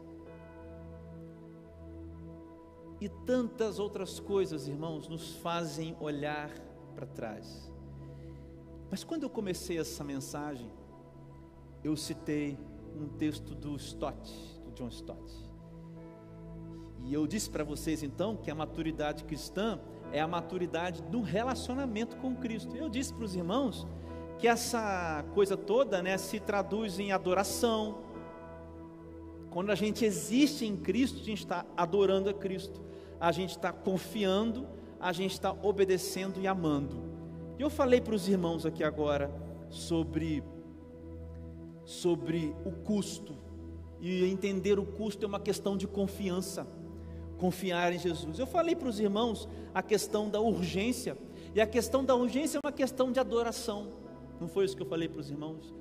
[3.00, 6.50] E tantas outras coisas, irmãos, nos fazem olhar
[6.94, 7.70] para trás.
[8.90, 10.70] Mas quando eu comecei essa mensagem,
[11.82, 12.58] eu citei
[12.94, 14.32] um texto do Stott,
[14.64, 15.52] do John Stott.
[17.04, 19.80] E eu disse para vocês então que a maturidade cristã
[20.12, 22.76] é a maturidade do relacionamento com Cristo.
[22.76, 23.86] Eu disse para os irmãos
[24.38, 27.98] que essa coisa toda, né, se traduz em adoração.
[29.52, 32.80] Quando a gente existe em Cristo, a gente está adorando a Cristo
[33.22, 34.66] a gente está confiando,
[34.98, 36.96] a gente está obedecendo e amando.
[37.56, 39.30] E eu falei para os irmãos aqui agora
[39.70, 40.42] sobre
[41.84, 43.36] sobre o custo.
[44.00, 46.66] E entender o custo é uma questão de confiança.
[47.38, 48.40] Confiar em Jesus.
[48.40, 51.16] Eu falei para os irmãos a questão da urgência.
[51.54, 53.92] E a questão da urgência é uma questão de adoração.
[54.40, 55.72] Não foi isso que eu falei para os irmãos?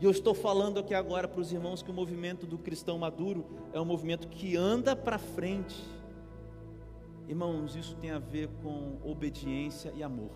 [0.00, 3.44] E eu estou falando aqui agora para os irmãos que o movimento do cristão maduro
[3.72, 5.76] é um movimento que anda para frente
[7.30, 10.32] Irmãos, isso tem a ver com obediência e amor.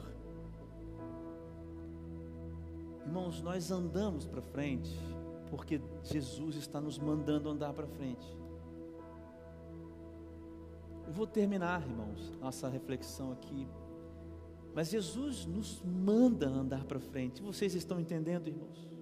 [3.05, 4.97] Irmãos, nós andamos para frente
[5.51, 8.25] porque Jesus está nos mandando andar para frente.
[11.05, 13.67] Eu vou terminar, irmãos, nossa reflexão aqui.
[14.73, 17.43] Mas Jesus nos manda andar para frente.
[17.43, 18.93] Vocês estão entendendo, irmãos?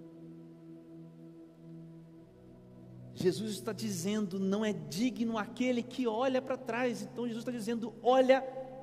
[3.15, 7.03] Jesus está dizendo: não é digno aquele que olha para trás.
[7.03, 8.41] Então Jesus está dizendo: olha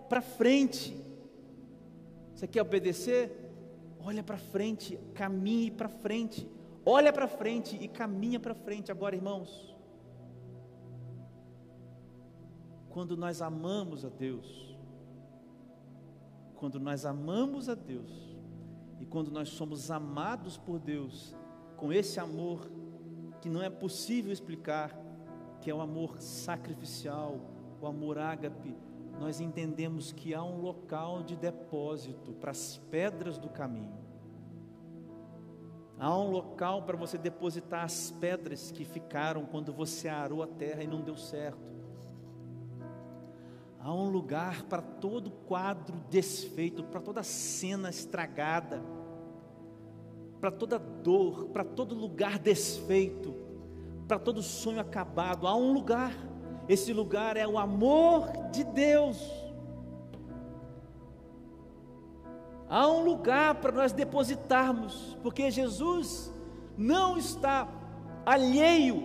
[0.09, 0.95] para frente.
[2.33, 3.47] Você quer obedecer?
[4.01, 6.47] Olha para frente, caminhe para frente.
[6.85, 8.91] Olha para frente e caminha para frente.
[8.91, 9.75] Agora, irmãos,
[12.89, 14.77] quando nós amamos a Deus,
[16.55, 18.37] quando nós amamos a Deus,
[18.99, 21.35] e quando nós somos amados por Deus,
[21.77, 22.69] com esse amor
[23.41, 24.95] que não é possível explicar,
[25.61, 27.39] que é o amor sacrificial,
[27.81, 28.75] o amor ágape,
[29.19, 33.97] nós entendemos que há um local de depósito para as pedras do caminho.
[35.99, 40.81] Há um local para você depositar as pedras que ficaram quando você arou a terra
[40.81, 41.69] e não deu certo.
[43.81, 48.81] Há um lugar para todo quadro desfeito, para toda cena estragada
[50.39, 53.35] para toda dor, para todo lugar desfeito,
[54.07, 55.47] para todo sonho acabado.
[55.47, 56.13] Há um lugar,
[56.67, 59.19] esse lugar é o amor de Deus.
[62.69, 66.31] Há um lugar para nós depositarmos, porque Jesus
[66.77, 67.67] não está
[68.25, 69.03] alheio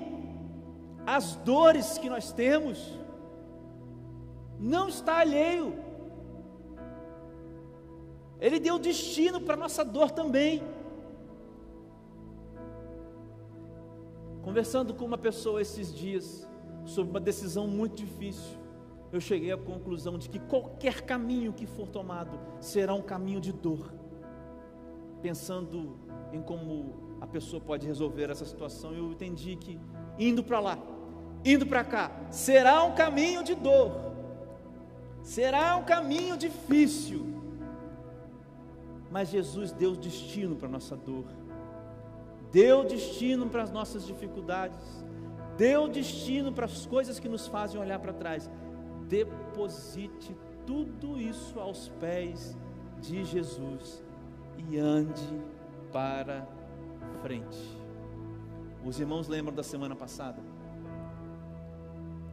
[1.07, 2.99] às dores que nós temos,
[4.61, 5.75] não está alheio.
[8.39, 10.63] Ele deu destino para nossa dor também.
[14.45, 16.47] Conversando com uma pessoa esses dias
[16.85, 18.59] sobre uma decisão muito difícil,
[19.11, 23.53] eu cheguei à conclusão de que qualquer caminho que for tomado será um caminho de
[23.53, 23.91] dor.
[25.23, 25.97] Pensando
[26.31, 29.81] em como a pessoa pode resolver essa situação, eu entendi que
[30.19, 30.79] indo para lá,
[31.43, 33.93] indo para cá, será um caminho de dor,
[35.23, 37.25] será um caminho difícil,
[39.11, 41.25] mas Jesus deu destino para a nossa dor
[42.55, 45.05] deu destino para as nossas dificuldades,
[45.59, 48.49] deu destino para as coisas que nos fazem olhar para trás.
[49.09, 52.57] Deposite tudo isso aos pés
[53.01, 54.05] de Jesus
[54.57, 55.43] e ande
[55.93, 56.47] para
[57.23, 57.59] frente.
[58.85, 60.41] Os irmãos lembram da semana passada?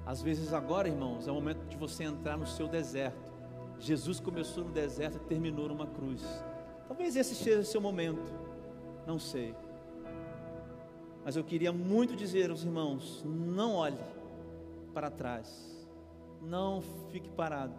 [0.06, 3.32] Às vezes agora, irmãos, é o momento de você entrar no seu deserto.
[3.80, 6.22] Jesus começou no deserto e terminou numa cruz.
[6.88, 8.32] Talvez esse seja o seu momento.
[9.08, 9.56] Não sei.
[11.24, 14.00] Mas eu queria muito dizer aos irmãos: não olhe
[14.94, 15.88] para trás,
[16.42, 17.76] não fique parado,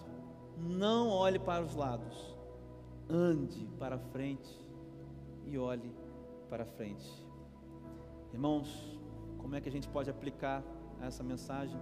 [0.56, 2.36] não olhe para os lados,
[3.08, 4.60] ande para frente
[5.46, 5.92] e olhe
[6.48, 7.10] para frente.
[8.32, 8.98] Irmãos,
[9.38, 10.62] como é que a gente pode aplicar
[11.00, 11.78] essa mensagem?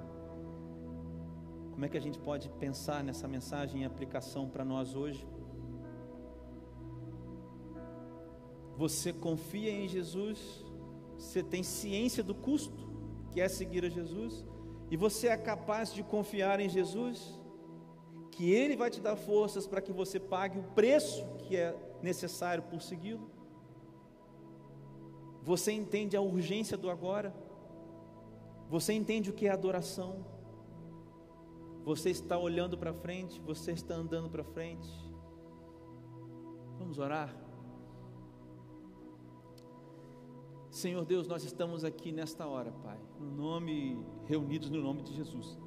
[1.72, 5.26] Como é que a gente pode pensar nessa mensagem em aplicação para nós hoje?
[8.76, 10.69] Você confia em Jesus?
[11.20, 12.88] Você tem ciência do custo
[13.30, 14.44] que é seguir a Jesus?
[14.90, 17.38] E você é capaz de confiar em Jesus?
[18.32, 22.62] Que Ele vai te dar forças para que você pague o preço que é necessário
[22.64, 23.30] por segui-lo?
[25.42, 27.34] Você entende a urgência do agora?
[28.70, 30.24] Você entende o que é adoração?
[31.84, 33.40] Você está olhando para frente?
[33.40, 34.88] Você está andando para frente?
[36.78, 37.34] Vamos orar?
[40.80, 45.58] Senhor Deus, nós estamos aqui nesta hora, Pai, no nome, reunidos no nome de Jesus.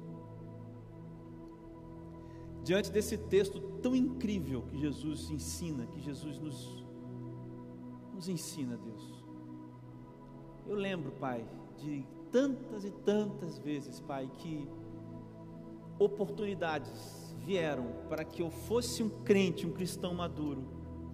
[2.64, 6.84] Diante desse texto tão incrível que Jesus ensina, que Jesus nos,
[8.12, 9.24] nos ensina, Deus.
[10.66, 11.46] Eu lembro, Pai,
[11.78, 14.68] de tantas e tantas vezes, Pai, que
[15.96, 20.64] oportunidades vieram para que eu fosse um crente, um cristão maduro,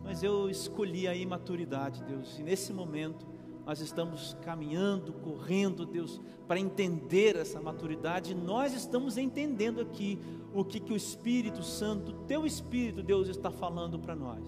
[0.03, 3.40] mas eu escolhi a imaturidade, Deus, e nesse momento
[3.71, 10.19] nós estamos caminhando, correndo, Deus, para entender essa maturidade, e nós estamos entendendo aqui
[10.53, 14.43] o que, que o Espírito Santo, Teu Espírito, Deus, está falando para nós.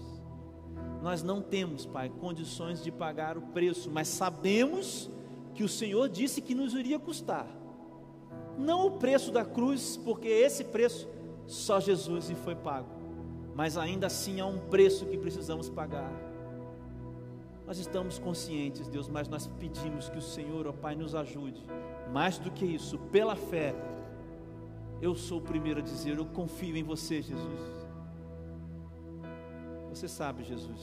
[1.01, 5.09] Nós não temos, Pai, condições de pagar o preço, mas sabemos
[5.53, 7.47] que o Senhor disse que nos iria custar.
[8.57, 11.07] Não o preço da cruz, porque esse preço
[11.47, 12.89] só Jesus e foi pago.
[13.55, 16.11] Mas ainda assim há um preço que precisamos pagar.
[17.65, 21.63] Nós estamos conscientes, Deus, mas nós pedimos que o Senhor, ó Pai, nos ajude.
[22.11, 23.73] Mais do que isso, pela fé,
[25.01, 27.83] eu sou o primeiro a dizer: eu confio em você, Jesus.
[29.89, 30.81] Você sabe, Jesus,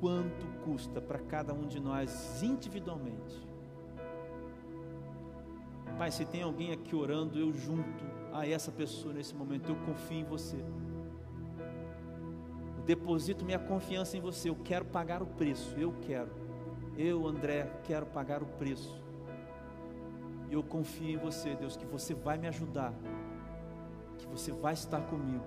[0.00, 3.48] quanto custa para cada um de nós individualmente.
[5.98, 10.18] Pai, se tem alguém aqui orando, eu junto a essa pessoa nesse momento, eu confio
[10.18, 10.56] em você.
[12.90, 14.50] Deposito minha confiança em você.
[14.50, 15.78] Eu quero pagar o preço.
[15.78, 16.28] Eu quero.
[16.98, 19.00] Eu, André, quero pagar o preço.
[20.48, 22.92] E eu confio em você, Deus, que você vai me ajudar.
[24.18, 25.44] Que você vai estar comigo.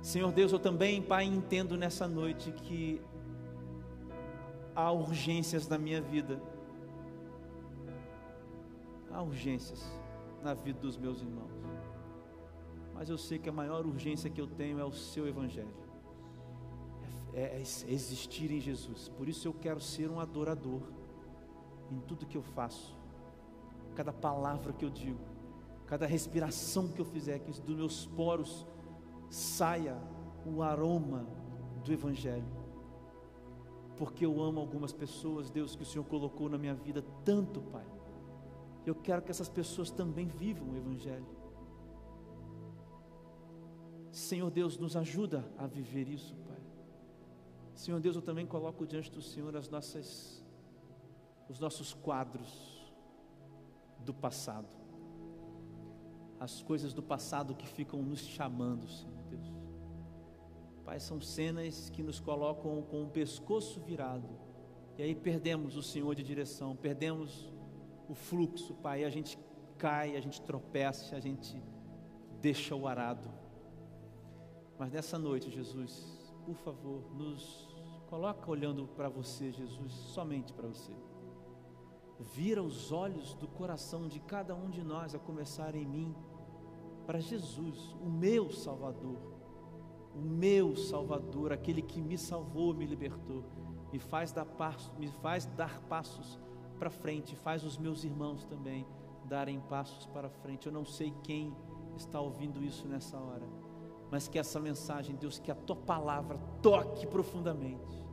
[0.00, 3.02] Senhor Deus, eu também, Pai, entendo nessa noite que
[4.74, 6.40] há urgências na minha vida.
[9.10, 9.84] Há urgências
[10.42, 11.61] na vida dos meus irmãos.
[13.02, 15.74] Mas eu sei que a maior urgência que eu tenho é o seu Evangelho.
[17.34, 19.08] É, é, é existir em Jesus.
[19.08, 20.82] Por isso eu quero ser um adorador
[21.90, 22.96] em tudo que eu faço.
[23.96, 25.18] Cada palavra que eu digo,
[25.84, 28.64] cada respiração que eu fizer, que dos meus poros
[29.28, 30.00] saia
[30.46, 31.26] o aroma
[31.84, 32.46] do Evangelho.
[33.96, 37.86] Porque eu amo algumas pessoas, Deus, que o Senhor colocou na minha vida tanto, Pai.
[38.86, 41.41] Eu quero que essas pessoas também vivam o Evangelho.
[44.12, 46.60] Senhor Deus, nos ajuda a viver isso, Pai.
[47.74, 50.44] Senhor Deus, eu também coloco diante do Senhor as nossas,
[51.48, 52.92] os nossos quadros
[54.00, 54.68] do passado,
[56.38, 59.50] as coisas do passado que ficam nos chamando, Senhor Deus.
[60.84, 64.28] Pai, são cenas que nos colocam com o pescoço virado,
[64.98, 67.50] e aí perdemos o Senhor de direção, perdemos
[68.10, 69.38] o fluxo, Pai, a gente
[69.78, 71.62] cai, a gente tropeça, a gente
[72.42, 73.41] deixa o arado.
[74.82, 77.72] Mas nessa noite, Jesus, por favor, nos
[78.10, 80.90] coloca olhando para você, Jesus, somente para você.
[82.18, 86.12] Vira os olhos do coração de cada um de nós, a começar em mim,
[87.06, 89.18] para Jesus, o meu Salvador,
[90.16, 93.44] o meu Salvador, aquele que me salvou, me libertou,
[93.92, 94.48] me faz dar
[94.98, 96.40] me faz dar passos
[96.80, 98.84] para frente, faz os meus irmãos também
[99.26, 100.66] darem passos para frente.
[100.66, 101.56] Eu não sei quem
[101.96, 103.46] está ouvindo isso nessa hora,
[104.12, 108.04] mas que essa mensagem, Deus, que a tua palavra toque profundamente.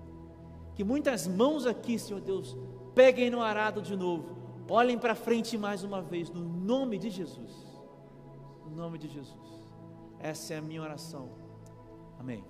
[0.74, 2.56] Que muitas mãos aqui, Senhor Deus,
[2.96, 4.38] peguem no arado de novo,
[4.70, 7.52] olhem para frente mais uma vez, no nome de Jesus.
[8.64, 9.50] No nome de Jesus.
[10.20, 11.32] Essa é a minha oração.
[12.18, 12.46] Amém.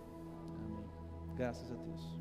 [0.54, 0.86] Amém.
[1.36, 2.19] Graças a Deus.